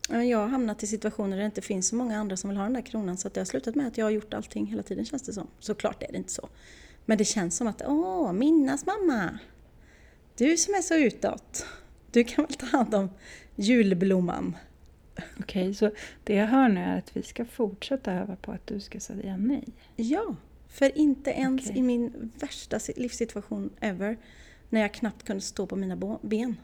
[0.09, 2.63] Jag har hamnat i situationer där det inte finns så många andra som vill ha
[2.63, 4.83] den där kronan så att det har slutat med att jag har gjort allting hela
[4.83, 5.47] tiden känns det som.
[5.59, 6.49] Såklart är det inte så.
[7.05, 9.39] Men det känns som att, åh, Minnas mamma!
[10.37, 11.65] Du som är så utåt,
[12.11, 13.09] du kan väl ta hand om
[13.55, 14.55] julblomman?
[15.39, 15.91] Okej, okay, så
[16.23, 19.37] det jag hör nu är att vi ska fortsätta öva på att du ska säga
[19.37, 19.63] nej?
[19.95, 20.35] Ja,
[20.67, 21.77] för inte ens okay.
[21.77, 24.17] i min värsta livssituation ever,
[24.69, 26.57] när jag knappt kunde stå på mina ben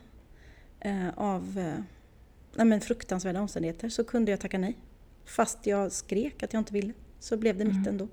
[0.79, 4.77] eh, av eh, men fruktansvärda omständigheter, så kunde jag tacka nej.
[5.25, 7.77] Fast jag skrek att jag inte ville, så blev det mm.
[7.77, 8.07] mitt ändå.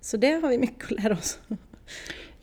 [0.00, 1.40] Så det har vi mycket att lära oss.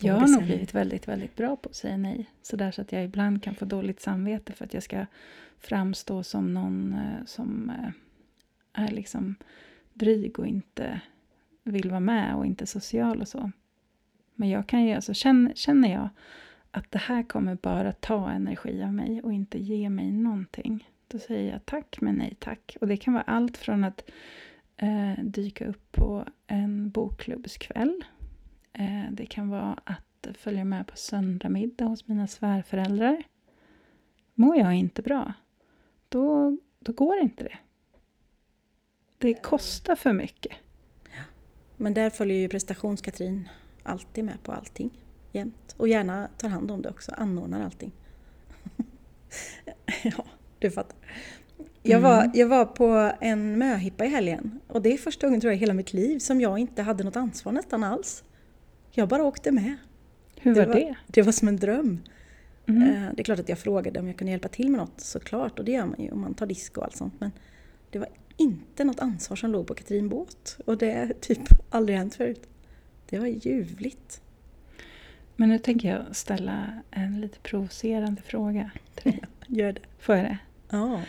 [0.01, 2.29] Jag har nog blivit väldigt, väldigt bra på att säga nej.
[2.41, 5.05] Sådär så att jag ibland kan få dåligt samvete för att jag ska
[5.59, 9.35] framstå som någon eh, som eh, är liksom
[9.93, 11.01] dryg och inte
[11.63, 13.51] vill vara med och inte social och så.
[14.35, 16.09] Men jag kan ju, alltså känner, känner jag
[16.71, 20.89] att det här kommer bara ta energi av mig och inte ge mig någonting.
[21.07, 22.77] Då säger jag tack men nej tack.
[22.81, 24.09] Och det kan vara allt från att
[24.77, 28.03] eh, dyka upp på en bokklubbskväll.
[28.73, 33.23] Eh, det kan vara att följa med på söndagmiddag hos mina svärföräldrar.
[34.33, 35.33] Mår jag inte bra,
[36.09, 37.57] då, då går inte det.
[39.17, 40.51] Det kostar för mycket.
[41.03, 41.23] Ja.
[41.77, 43.49] Men där följer ju prestations-Katrin
[43.83, 44.91] alltid med på allting.
[45.31, 45.75] Jämt.
[45.77, 47.91] Och gärna tar hand om det också, anordnar allting.
[50.03, 50.25] ja,
[50.59, 50.97] du fattar.
[51.83, 52.31] Jag var, mm.
[52.33, 55.59] jag var på en möhippa i helgen och det är första gången tror jag i
[55.59, 58.23] hela mitt liv som jag inte hade något ansvar nästan alls.
[58.91, 59.75] Jag bara åkte med.
[60.37, 60.67] Hur var det?
[60.67, 60.95] Var, det?
[61.07, 62.01] det var som en dröm.
[62.65, 62.83] Mm.
[62.83, 65.59] Eh, det är klart att jag frågade om jag kunde hjälpa till med något såklart
[65.59, 67.13] och det gör man ju om man tar disk och allt sånt.
[67.19, 67.31] Men
[67.89, 71.97] det var inte något ansvar som låg på Katrin båt och det har typ aldrig
[71.97, 72.49] hänt förut.
[73.09, 74.21] Det var ljuvligt.
[75.35, 79.21] Men nu tänker jag ställa en lite provocerande fråga till dig.
[79.47, 79.81] Gör det.
[79.99, 80.37] Får jag det?
[80.69, 81.01] Ja.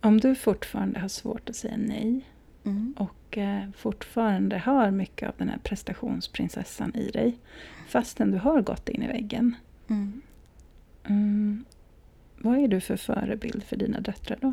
[0.00, 2.24] Om du fortfarande har svårt att säga nej
[2.64, 2.94] mm.
[2.98, 7.38] och eh, fortfarande har mycket av den här prestationsprinsessan i dig
[7.88, 9.56] fastän du har gått in i väggen.
[9.90, 10.22] Mm.
[11.08, 11.64] Mm,
[12.38, 14.52] vad är du för förebild för dina döttrar då?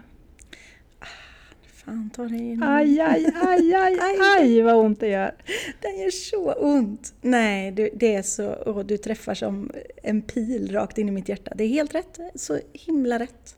[1.86, 2.64] Fan ta det in.
[2.64, 5.36] Aj, aj, aj, aj, aj vad ont det gör.
[5.82, 7.14] Den gör så ont.
[7.22, 9.72] Nej, du, det är så, och du träffar som
[10.03, 11.51] en pil rakt in i mitt hjärta.
[11.55, 13.55] Det är helt rätt, så himla rätt.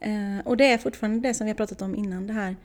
[0.00, 2.56] Eh, och det är fortfarande det som vi har pratat om innan, det här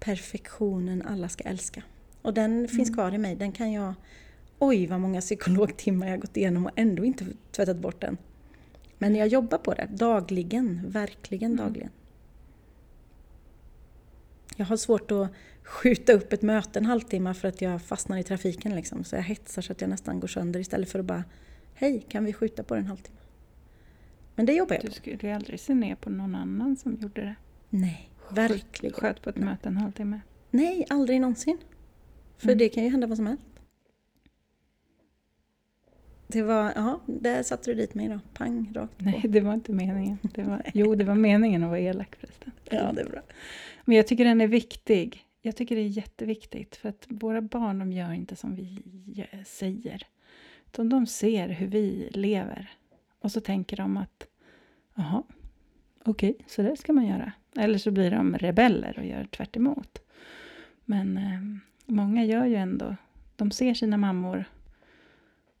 [0.00, 1.82] perfektionen alla ska älska.
[2.22, 2.68] Och den mm.
[2.68, 3.94] finns kvar i mig, den kan jag...
[4.58, 8.16] Oj vad många psykologtimmar jag gått igenom och ändå inte tvättat bort den.
[8.98, 11.64] Men jag jobbar på det dagligen, verkligen mm.
[11.64, 11.90] dagligen.
[14.56, 15.28] Jag har svårt att
[15.62, 18.76] skjuta upp ett möte en halvtimme för att jag fastnar i trafiken.
[18.76, 19.04] Liksom.
[19.04, 21.24] Så jag hetsar så att jag nästan går sönder istället för att bara
[21.74, 23.18] Hej, kan vi skjuta på det en halvtimme?
[24.34, 24.88] Men det jobbar jag på.
[24.88, 27.34] Du skulle aldrig se ner på någon annan som gjorde det?
[27.70, 28.92] Nej, verkligen.
[28.92, 30.20] Sköt på ett möte en halvtimme?
[30.50, 31.58] Nej, aldrig någonsin.
[32.38, 32.58] För mm.
[32.58, 33.44] det kan ju hända vad som helst.
[36.26, 38.20] Det var, ja, där satte du dit mig då.
[38.34, 39.04] Pang, rakt på.
[39.04, 40.18] Nej, det var inte meningen.
[40.22, 42.52] Det var, jo, det var meningen att vara elak förresten.
[42.70, 43.22] Ja, det är bra.
[43.84, 45.24] Men jag tycker den är viktig.
[45.42, 48.82] Jag tycker det är jätteviktigt för att våra barn de gör inte som vi
[49.46, 50.02] säger.
[50.66, 52.70] Utan de ser hur vi lever.
[53.20, 54.26] Och så tänker de att
[54.94, 55.22] jaha,
[56.04, 57.32] okej, okay, så det ska man göra.
[57.56, 59.98] Eller så blir de rebeller och gör tvärt emot.
[60.84, 61.40] Men eh,
[61.86, 62.96] många gör ju ändå,
[63.36, 64.44] de ser sina mammor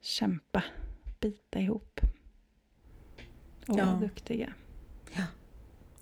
[0.00, 0.64] kämpa,
[1.20, 2.00] bita ihop
[3.68, 3.84] och Ja.
[3.86, 4.52] vara duktiga.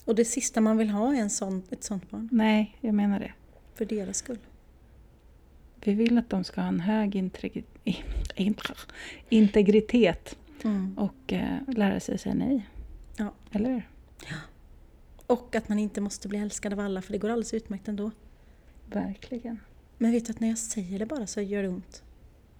[0.04, 2.28] Och det sista man vill ha är en sån, ett sånt barn.
[2.32, 3.32] Nej, jag menar det.
[3.74, 4.38] För deras skull.
[5.84, 7.64] Vi vill att de ska ha en hög integri-
[8.36, 8.86] integ-
[9.28, 10.98] integritet Mm.
[10.98, 12.68] och eh, lära sig säga nej.
[13.16, 13.32] Ja.
[13.52, 13.88] Eller hur?
[15.26, 18.10] Och att man inte måste bli älskad av alla för det går alldeles utmärkt ändå.
[18.86, 19.60] Verkligen.
[19.98, 22.02] Men vet du att när jag säger det bara så gör det ont.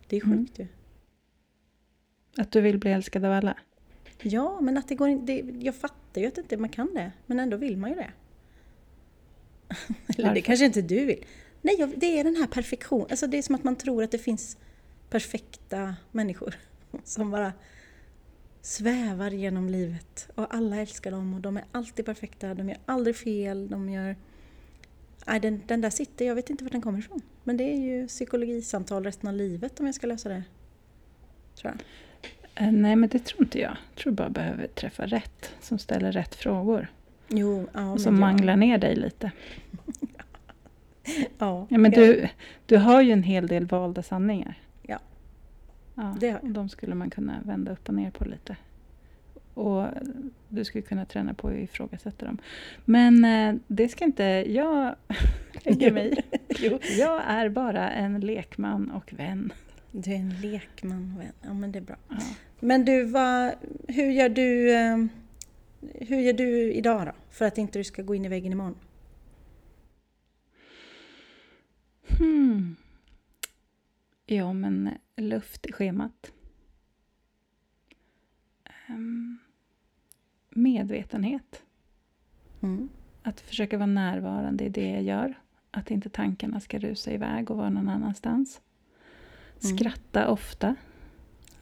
[0.09, 0.39] Det är Mm.
[0.39, 0.67] sjukt ju.
[2.37, 3.57] Att du vill bli älskad av alla.
[4.23, 7.13] Ja, men att det går det- Jag fattar ju att inte man kan det.
[7.27, 8.11] Men ändå vill man ju det.
[10.07, 10.35] Eller Varför?
[10.35, 11.25] det kanske inte du vill.
[11.63, 13.07] Nej, jag- det är den här perfektion.
[13.11, 14.59] Alltså det är som att man tror att det finns
[15.11, 16.55] perfekta människor
[17.05, 17.53] som bara
[18.67, 23.17] svävar genom livet och alla älskar dem och de är alltid perfekta, de gör aldrig
[23.17, 24.17] fel, de gör...
[25.27, 27.21] Nej, den, den där sitter, jag vet inte var den kommer ifrån.
[27.45, 30.43] Men det är ju psykologisamtal resten av livet om jag ska lösa det.
[31.55, 32.67] Tror jag.
[32.67, 33.71] Eh, nej, men det tror inte jag.
[33.95, 36.87] Jag tror bara behöver träffa rätt, som ställer rätt frågor.
[37.29, 39.31] Jo, ja, och som jag- manglar ner dig lite.
[41.39, 42.29] Ja, Ja, men du,
[42.67, 44.59] du har ju en hel del valda sanningar.
[45.97, 46.17] Ja.
[46.21, 46.45] Det har jag.
[46.45, 48.57] och de skulle man kunna vända upp och ner på lite.
[49.55, 49.87] Och
[50.49, 52.39] du skulle kunna träna på att ifrågasätta dem.
[52.85, 54.95] Men eh, det ska inte jag
[55.65, 56.25] lägga mig.
[56.59, 56.79] Jo.
[56.99, 59.53] Jag är bara en lekman och vän.
[59.91, 61.33] Du är en lekman, vän.
[61.43, 61.97] Ja, men det är bra.
[62.09, 62.17] Ja.
[62.61, 63.53] Men du, vad,
[63.89, 64.97] hur gör du eh,
[65.95, 67.13] hur gör du idag då?
[67.31, 68.75] För att inte du ska gå in i väggen imorgon?
[72.19, 72.77] Hmm.
[74.27, 76.33] Ja, men luft i schemat.
[78.87, 79.39] Ehm,
[80.51, 81.63] medvetenhet.
[82.63, 82.89] Mm.
[83.23, 85.35] Att försöka vara närvarande i det jag gör.
[85.71, 88.61] Att inte tankarna ska rusa iväg och vara någon annanstans.
[89.65, 89.77] Mm.
[89.77, 90.75] Skratta ofta.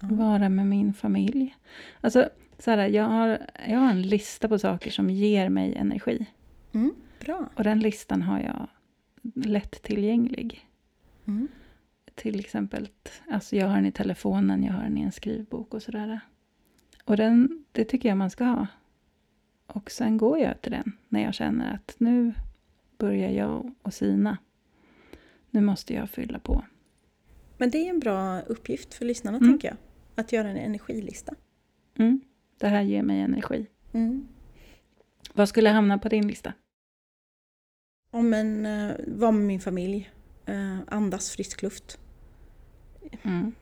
[0.01, 0.09] Ja.
[0.11, 1.57] Vara med min familj.
[2.01, 6.27] Alltså, så här, jag, har, jag har en lista på saker som ger mig energi.
[6.73, 6.95] Mm.
[7.21, 7.49] Bra.
[7.55, 8.69] Och den listan har jag
[9.35, 10.69] lätt tillgänglig.
[11.25, 11.49] Mm.
[12.15, 12.89] Till exempel,
[13.31, 16.21] alltså jag har den i telefonen, jag har den i en skrivbok och sådär.
[17.05, 18.67] Och den, det tycker jag man ska ha.
[19.67, 22.35] Och sen går jag till den när jag känner att nu
[22.99, 24.39] börjar jag och sina.
[25.51, 26.65] Nu måste jag fylla på.
[27.59, 29.51] Men det är en bra uppgift för lyssnarna, Mm.
[29.51, 29.77] tänker jag.
[30.15, 31.35] Att göra en energilista.
[31.99, 32.21] Mm,
[32.59, 33.67] det här ger mig energi.
[33.93, 34.29] Mm.
[35.33, 36.53] Vad skulle hamna på din lista?
[38.11, 40.11] Om en, eh, vara med min familj,
[40.47, 41.99] eh, andas frisk luft.
[43.23, 43.53] Mm.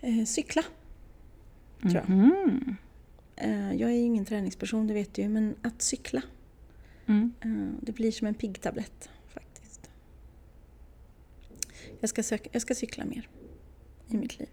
[0.00, 0.62] Eh, cykla.
[1.80, 2.08] Tror jag.
[2.10, 2.76] Mhm.
[3.36, 6.22] Eh, jag är ju ingen träningsperson, det vet du ju, men att cykla
[7.06, 7.32] Mm.
[7.40, 9.90] Eh, Det blir som en piggtablett faktiskt.
[12.00, 13.28] Jag ska, söka, jag ska cykla mer
[14.08, 14.48] i mitt liv.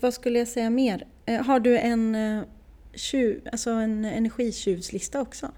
[0.00, 1.06] Vad skulle jag säga mer?
[1.44, 2.42] Har du en, eh,
[2.94, 5.52] tjuv, alltså en energitjuvslista också?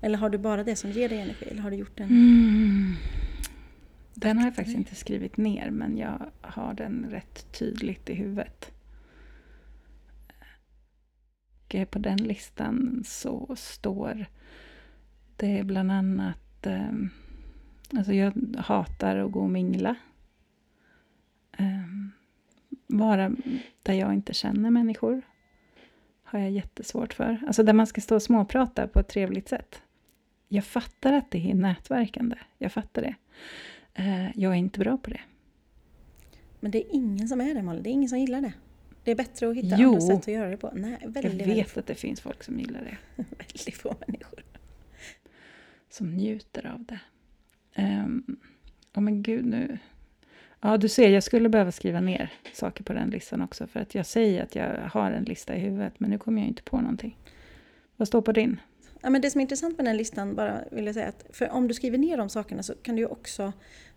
[0.00, 1.46] Eller har du bara det som ger dig energi?
[1.50, 2.06] Eller har du gjort en?
[2.06, 2.94] Mm.
[4.14, 8.72] Den har jag faktiskt inte skrivit ner, men jag har den rätt tydligt i huvudet.
[11.74, 14.26] Och på den listan så står
[15.36, 16.66] det bland annat...
[16.66, 16.92] Eh,
[17.96, 19.96] alltså jag hatar att gå och mingla.
[21.58, 21.86] Eh,
[22.86, 23.32] vara
[23.82, 25.22] där jag inte känner människor
[26.22, 27.44] har jag jättesvårt för.
[27.46, 29.82] Alltså där man ska stå och småprata på ett trevligt sätt.
[30.48, 32.36] Jag fattar att det är nätverkande.
[32.58, 33.14] Jag fattar det.
[33.94, 35.20] Eh, jag är inte bra på det.
[36.60, 38.52] Men det är ingen som är det Malin, det är ingen som gillar det.
[39.04, 39.88] Det är bättre att hitta Jo.
[39.88, 40.70] andra sätt att göra det på.
[40.74, 42.96] Nej, väldigt, Jag väldigt, vet att det finns folk som gillar det.
[43.38, 44.44] väldigt få människor.
[45.90, 47.00] Som njuter av det.
[47.82, 48.40] Um,
[48.94, 49.78] oh men gud nu.
[50.60, 53.66] Ja, du ser, jag skulle behöva skriva ner saker på den listan också.
[53.66, 56.48] För att jag säger att jag har en lista i huvudet, men nu kommer jag
[56.48, 57.16] inte på någonting.
[57.96, 58.60] Vad står på din?
[59.02, 61.48] Ja, men det som är intressant med den listan, bara vill jag säga att för
[61.50, 63.52] om du skriver ner de sakerna så kan du ju också,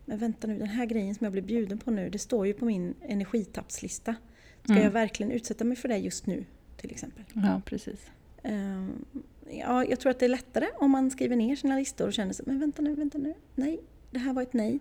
[0.05, 2.53] men vänta nu, den här grejen som jag blev bjuden på nu, det står ju
[2.53, 4.15] på min energitappslista.
[4.63, 4.83] Ska Mm.
[4.83, 6.45] jag verkligen utsätta mig för det just nu,
[6.77, 7.23] till exempel?
[7.33, 7.99] Ja, precis.
[8.43, 9.05] Ehm,
[9.49, 12.33] ja, jag tror att det är lättare om man skriver ner sina listor och känner
[12.33, 13.79] sig, men vänta nu, vänta nu, nej,
[14.11, 14.79] det här var ett nej.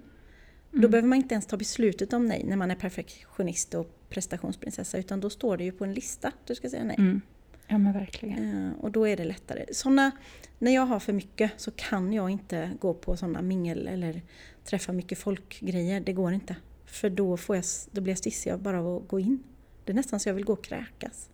[0.70, 0.90] Då Mm.
[0.90, 5.20] behöver man inte ens ta beslutet om nej när man är perfektionist och prestationsprinsessa, utan
[5.20, 6.96] då står det ju på en lista att du ska säga nej.
[6.98, 7.20] Mm.
[7.68, 8.66] Ja, men verkligen.
[8.68, 9.64] Eh, Och då är det lättare.
[9.72, 10.10] Såna,
[10.58, 14.22] när jag har för mycket så kan jag inte gå på sådana mingel eller
[14.64, 16.00] träffa mycket folkgrejer.
[16.00, 16.56] Det går inte.
[16.84, 19.42] För då, får jag, då blir jag stissig bara av att gå in.
[19.84, 21.28] Det är nästan så jag vill gå och kräkas.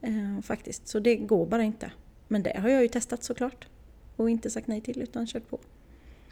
[0.00, 1.90] Eh, faktiskt, så det går bara inte.
[2.28, 3.66] Men det har jag ju testat såklart.
[4.16, 5.58] Och inte sagt nej till utan kört på.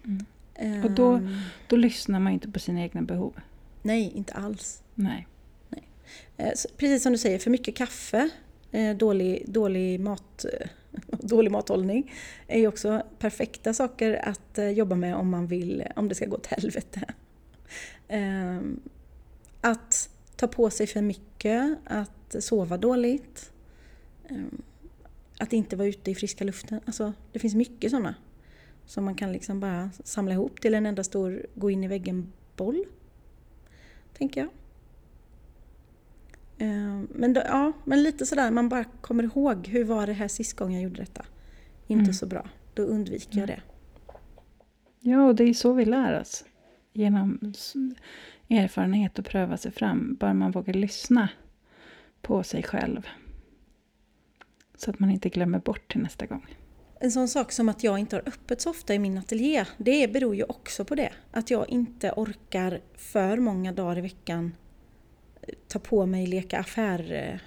[0.04, 0.84] Mm.
[0.84, 1.20] Och då,
[1.68, 3.40] då lyssnar man inte på sina egna behov.
[3.82, 4.82] nej, inte alls.
[4.94, 5.26] Nej.
[6.36, 8.28] Eh, så Precis som du säger, för mycket kaffe, eh,
[8.72, 10.68] Eh, dålig, dålig, mat, eh,
[11.18, 12.12] dålig mathållning
[12.46, 16.26] är ju också perfekta saker att eh, jobba med om man vill, om det ska
[16.26, 17.14] gå åt helvete.
[18.08, 18.80] Ehm,
[19.60, 23.52] att ta på sig för mycket, att sova dåligt,
[24.28, 24.62] ehm,
[25.38, 26.80] att inte vara ute i friska luften.
[26.84, 28.14] Alltså, det finns mycket sådana
[28.86, 32.84] som man kan liksom bara samla ihop till en enda stor gå in i väggen-boll.
[34.18, 34.50] Tänker jag.
[36.59, 40.28] Eh, Men, då, ja, men lite sådär, man bara kommer ihåg hur var det här
[40.28, 41.24] sist gången jag gjorde detta?
[41.86, 42.14] Inte Mm.
[42.14, 42.48] så bra.
[42.74, 43.61] Då undviker jag det.
[45.00, 46.44] Ja, och det är så vi lär oss.
[46.92, 47.52] Genom
[48.48, 50.16] erfarenhet och pröva sig fram.
[50.20, 51.28] Bara man vågar lyssna
[52.22, 53.07] på sig själv.
[54.76, 56.57] Så att man inte glömmer bort till nästa gång.
[57.00, 60.12] En sån sak som att jag inte har öppet så ofta i min ateljé, det
[60.12, 61.12] beror ju också på det.
[61.30, 64.52] Att jag inte orkar för många dagar i veckan
[65.68, 67.40] ta på mig leka affär-facet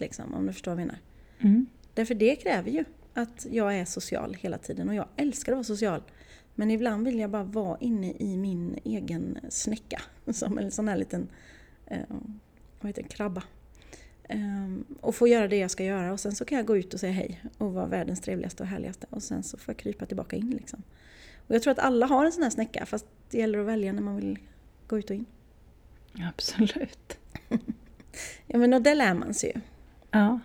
[0.00, 0.98] liksom, om du förstår vad jag menar.
[1.38, 1.66] Mm.
[1.94, 5.64] Därför det kräver ju att jag är social hela tiden och jag älskar att vara
[5.64, 6.02] social.
[6.54, 10.02] Men ibland vill jag bara vara inne i min egen snäcka.
[10.32, 11.28] Som en sån här liten
[11.86, 12.00] eh,
[12.80, 13.42] vad heter det, krabba.
[14.28, 16.94] Ehm, och få göra det jag ska göra och sen så kan jag gå ut
[16.94, 20.06] och säga hej och vara världens trevligaste och härligaste och sen så får jag krypa
[20.06, 20.82] tillbaka in liksom.
[21.46, 23.92] Och jag tror att alla har en sån här snäcka fast det gäller att välja
[23.92, 24.38] när man vill
[24.86, 25.26] gå ut och in.
[26.28, 27.18] Absolut.
[28.46, 29.60] Ja men och det lär man sig ju.
[30.10, 30.40] Ja.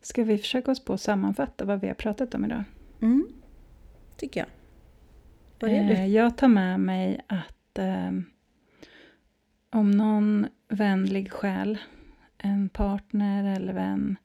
[0.00, 2.64] Ska vi försöka oss på att sammanfatta vad vi har pratat om idag?
[3.02, 3.28] Mm.
[4.16, 4.48] Tycker jag.
[5.58, 5.92] Börjar du?
[5.92, 8.10] Eh, Jag tar med mig att eh,
[9.70, 11.78] om någon vänlig själ,
[12.38, 14.16] en partner eller vän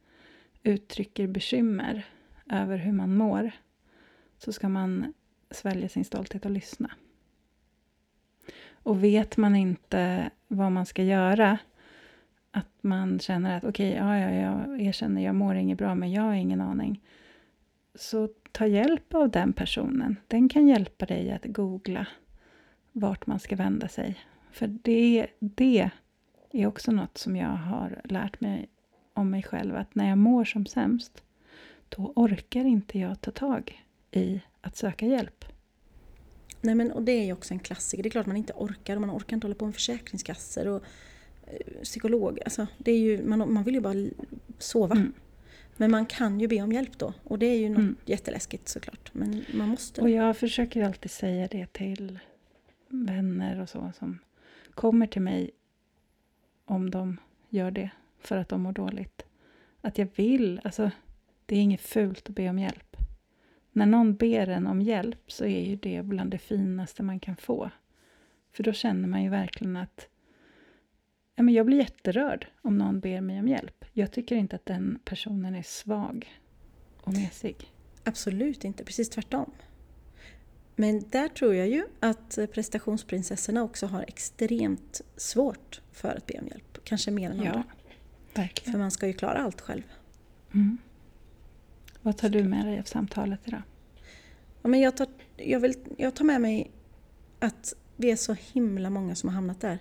[0.63, 2.05] uttrycker bekymmer
[2.49, 3.51] över hur man mår
[4.37, 5.13] så ska man
[5.51, 6.91] svälja sin stolthet och lyssna.
[8.71, 11.57] Och vet man inte vad man ska göra,
[12.51, 16.21] att man känner att okej, ja, ja, jag erkänner, jag mår inget bra, men jag
[16.21, 17.01] har ingen aning.
[17.95, 20.15] Så ta hjälp av den personen.
[20.27, 22.07] Den kan hjälpa dig att googla
[22.91, 24.17] vart man ska vända sig.
[24.51, 25.89] För det, det
[26.51, 28.69] är också något som jag har lärt mig
[29.13, 29.75] om mig själv.
[29.75, 31.23] Att när jag mår som sämst,
[31.89, 35.45] då orkar inte jag ta tag i att söka hjälp.
[36.61, 38.03] Nej men och det är ju också en klassiker.
[38.03, 40.83] Det är klart man inte orkar och man orkar inte hålla på med försäkringskassor och
[41.47, 42.39] eh, psykolog.
[42.45, 44.05] Alltså, det är ju, man, man vill ju bara
[44.57, 44.95] sova.
[44.95, 45.13] Mm.
[45.77, 47.13] Men man kan ju be om hjälp då.
[47.23, 47.95] Och det är ju något Mm.
[48.05, 49.09] jätteläskigt såklart.
[49.13, 50.01] Men man måste.
[50.01, 52.19] Och jag försöker alltid säga det till
[52.87, 54.19] vänner och så som
[54.73, 55.51] kommer till mig
[56.65, 57.17] om de
[57.49, 57.89] gör det
[58.19, 59.25] för att de mår dåligt.
[59.81, 60.91] Att jag vill, alltså
[61.45, 62.97] det är inget fult att be om hjälp.
[63.79, 67.35] När någon ber en om hjälp så är ju det bland det finaste man kan
[67.35, 67.71] få.
[68.51, 70.07] För då känner man ju verkligen att
[71.35, 73.85] ja, men jag blir jätterörd om någon ber mig om hjälp.
[73.93, 76.41] Jag tycker inte att den personen är svag
[77.01, 77.55] och mesig.
[78.03, 79.51] Absolut inte, precis tvärtom.
[80.75, 86.47] Men där tror jag ju att prestationsprinsessorna också har extremt svårt för att be om
[86.47, 86.77] hjälp.
[86.83, 87.63] Kanske mer än Ja, andra.
[88.35, 88.71] verkligen.
[88.73, 89.83] För man ska ju klara allt själv.
[90.53, 90.77] Mm.
[92.01, 93.61] Vad tar du med dig av samtalet idag?
[94.61, 96.71] Ja, men jag, tar, jag, vill, jag tar med mig
[97.39, 99.79] att vi är så himla många som har hamnat där.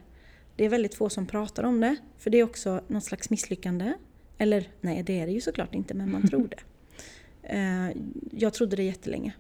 [0.56, 3.92] Det är väldigt få som pratar om det, för det är också något slags misslyckande.
[4.38, 6.56] Eller nej, det är det ju såklart inte, men man tror det.
[7.42, 7.90] Eh,
[8.30, 9.32] Jag trodde det jättelänge.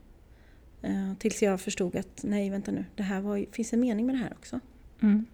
[0.82, 4.14] Eh, Tills jag förstod att nej, vänta nu, det här var, finns en mening med
[4.14, 4.60] det här också.
[5.00, 5.26] Mm.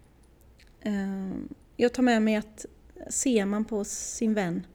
[0.81, 1.37] Eh,
[1.77, 2.65] Jag tar med mig att
[3.09, 4.65] ser man på sin vän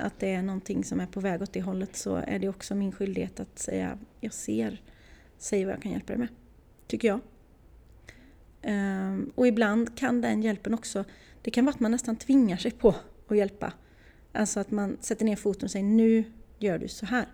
[0.00, 2.74] att det är någonting som är på väg åt det hållet så är det också
[2.74, 4.82] min skyldighet att säga jag ser,
[5.38, 6.28] säg vad jag kan hjälpa dig med.
[6.86, 7.20] Tycker jag.
[8.62, 11.04] Ehm, Och ibland kan den hjälpen också,
[11.42, 12.94] det kan vara att man nästan tvingar sig på
[13.28, 13.72] att hjälpa.
[14.32, 16.24] Alltså att man sätter ner foten och säger nu
[16.58, 17.26] gör du så här.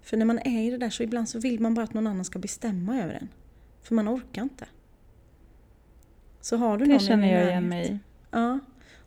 [0.00, 2.06] För när man är i det där så ibland så vill man bara att någon
[2.06, 3.28] annan ska bestämma över en.
[3.82, 4.66] För man orkar inte.
[6.40, 7.98] Så har du någon Det i känner jag igen mig i.
[8.30, 8.58] Ja.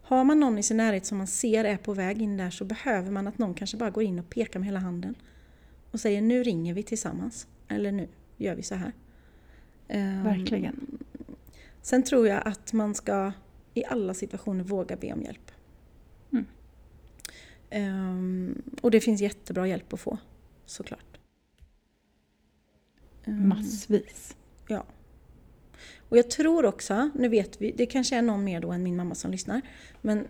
[0.01, 2.65] Har man någon i sin närhet som man ser är på väg in där så
[2.65, 5.15] behöver man att någon kanske bara går in och pekar med hela handen.
[5.91, 7.47] Och säger nu ringer vi tillsammans.
[7.67, 8.93] Eller nu gör vi så här.
[9.87, 10.99] Ehm, Verkligen.
[11.81, 13.31] Sen tror jag att man ska
[13.73, 15.51] i alla situationer våga be om hjälp.
[16.31, 16.45] Mm.
[17.69, 20.17] Ehm, och det finns jättebra hjälp att få,
[20.65, 21.19] såklart.
[23.25, 24.35] Ehm, Massvis.
[24.67, 24.85] Ja.
[26.09, 28.95] Och jag tror också, nu vet vi, det kanske är någon mer då än min
[28.95, 29.61] mamma som lyssnar,
[30.01, 30.27] men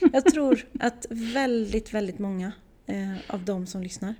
[0.12, 2.52] jag tror att väldigt, väldigt många
[2.86, 4.14] eh, av de som lyssnar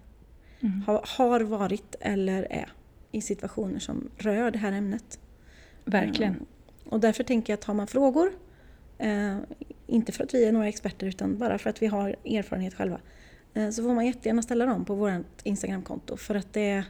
[0.60, 0.82] Mm.
[0.86, 2.72] har, har varit eller är
[3.12, 5.20] i situationer som rör det här ämnet.
[5.84, 6.32] Verkligen.
[6.32, 6.46] Mm.
[6.84, 8.32] Och därför tänker jag att har man frågor,
[8.98, 9.36] eh,
[9.86, 13.00] inte för att vi är några experter utan bara för att vi har erfarenhet själva,
[13.54, 16.84] eh, så får man jättegärna ställa dem på vårt Instagramkonto för att det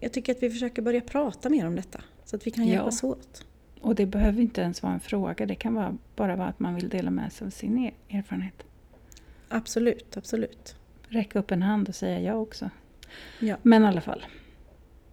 [0.00, 2.00] jag tycker att vi försöker börja prata mer om detta
[2.32, 2.72] så att vi kan Ja.
[2.74, 3.46] hjälpas åt.
[3.80, 5.46] Och det behöver inte ens vara en fråga.
[5.46, 8.64] Det kan vara, bara vara att man vill dela med sig av sin e- erfarenhet.
[9.48, 10.76] Absolut, absolut.
[11.08, 12.70] Räcka upp en hand och säga ja också.
[13.40, 13.56] Ja.
[13.62, 14.24] Men i alla fall.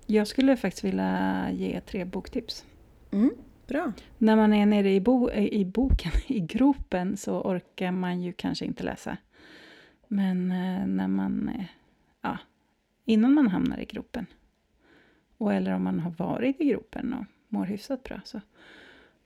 [0.06, 2.66] Jag skulle faktiskt vilja ge tre boktips.
[3.12, 3.32] Mm,
[3.68, 3.92] bra.
[4.18, 8.66] När man är nere i, bo, i boken, i gropen, så orkar man ju kanske
[8.66, 9.18] inte läsa.
[10.08, 11.66] Men eh, när man, eh,
[12.22, 12.38] ja,
[13.06, 14.26] innan man hamnar i gropen,
[15.40, 18.42] och eller om man har varit i gropen och mår hyfsat bra, så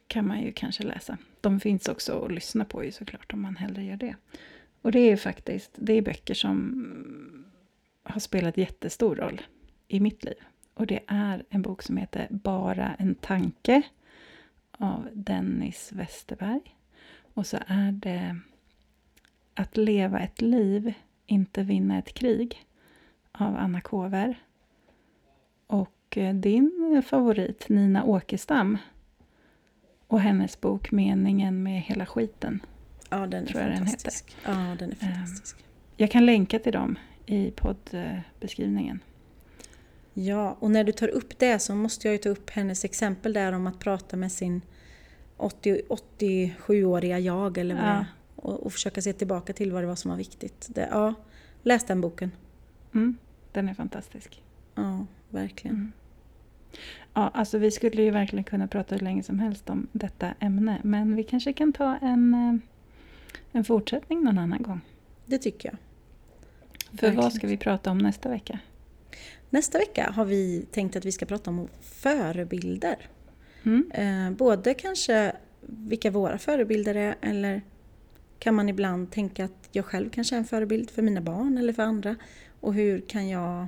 [0.07, 1.17] kan man ju kanske läsa.
[1.41, 4.15] De finns också att lyssna på ju såklart, om man hellre gör det.
[4.81, 7.45] Och det är faktiskt, det är böcker som
[8.03, 9.41] har spelat jättestor roll
[9.87, 10.35] i mitt liv.
[10.73, 13.81] Och det är en bok som heter Bara en tanke
[14.71, 16.75] av Dennis Westerberg.
[17.33, 18.39] Och så är det
[19.53, 20.93] Att leva ett liv,
[21.25, 22.65] inte vinna ett krig
[23.31, 24.43] av Anna Kåver.
[25.67, 28.77] Och eh, din favorit Nina Åkestam
[30.07, 32.63] och hennes bok Meningen med hela skiten.
[33.09, 34.35] Ja, den är Tror jag den fantastisk.
[34.45, 35.13] Ja, den är Ehm.
[35.13, 35.57] fantastisk.
[35.97, 38.99] Jag kan länka till dem i poddbeskrivningen.
[40.13, 43.33] Ja, och när du tar upp det så måste jag ju ta upp hennes exempel
[43.33, 44.61] där om att prata med sin
[45.37, 47.93] 80, 87-åriga jag eller vad det Ja.
[47.95, 48.05] är.
[48.35, 50.67] Och, och försöka se tillbaka till vad det var som var viktigt.
[50.69, 51.13] Det, ja,
[51.63, 52.31] läs den boken.
[52.93, 53.17] Mm,
[53.51, 54.43] den är fantastisk.
[54.75, 55.75] Ja, verkligen.
[55.75, 55.91] Mm.
[57.13, 60.81] Ja, alltså vi skulle ju verkligen kunna prata hur länge som helst om detta ämne.
[60.83, 62.55] Men vi kanske kan ta en, eh,
[63.51, 64.81] en fortsättning någon annan gång.
[65.25, 65.77] Det tycker jag.
[66.99, 67.15] För Verkligen.
[67.15, 68.59] vad ska vi prata om nästa vecka?
[69.49, 72.95] Nästa vecka har vi tänkt att vi ska prata om förebilder.
[73.63, 73.91] Mm?
[73.93, 77.61] Eh, både kanske vilka våra förebilder är eller
[78.39, 81.73] kan man ibland tänka att jag själv kanske är en förebild för mina barn eller
[81.73, 82.15] för andra.
[82.59, 83.67] Och hur kan jag,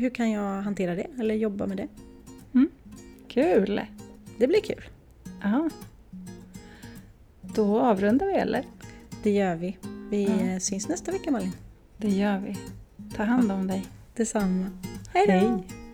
[0.00, 1.88] hur kan jag hantera det eller jobba med det?
[3.28, 3.80] Kul!
[4.38, 4.84] Det blir kul.
[5.42, 5.70] Ja.
[7.40, 8.64] Då avrundar vi eller?
[9.22, 9.76] Det gör vi.
[10.10, 10.40] Vi Ja.
[10.46, 11.52] eh, syns nästa vecka Malin.
[11.96, 12.56] Det gör vi.
[13.16, 13.86] Ta hand om dig.
[14.14, 14.66] Detsamma.
[15.14, 15.32] Hej då!
[15.32, 15.85] Hej!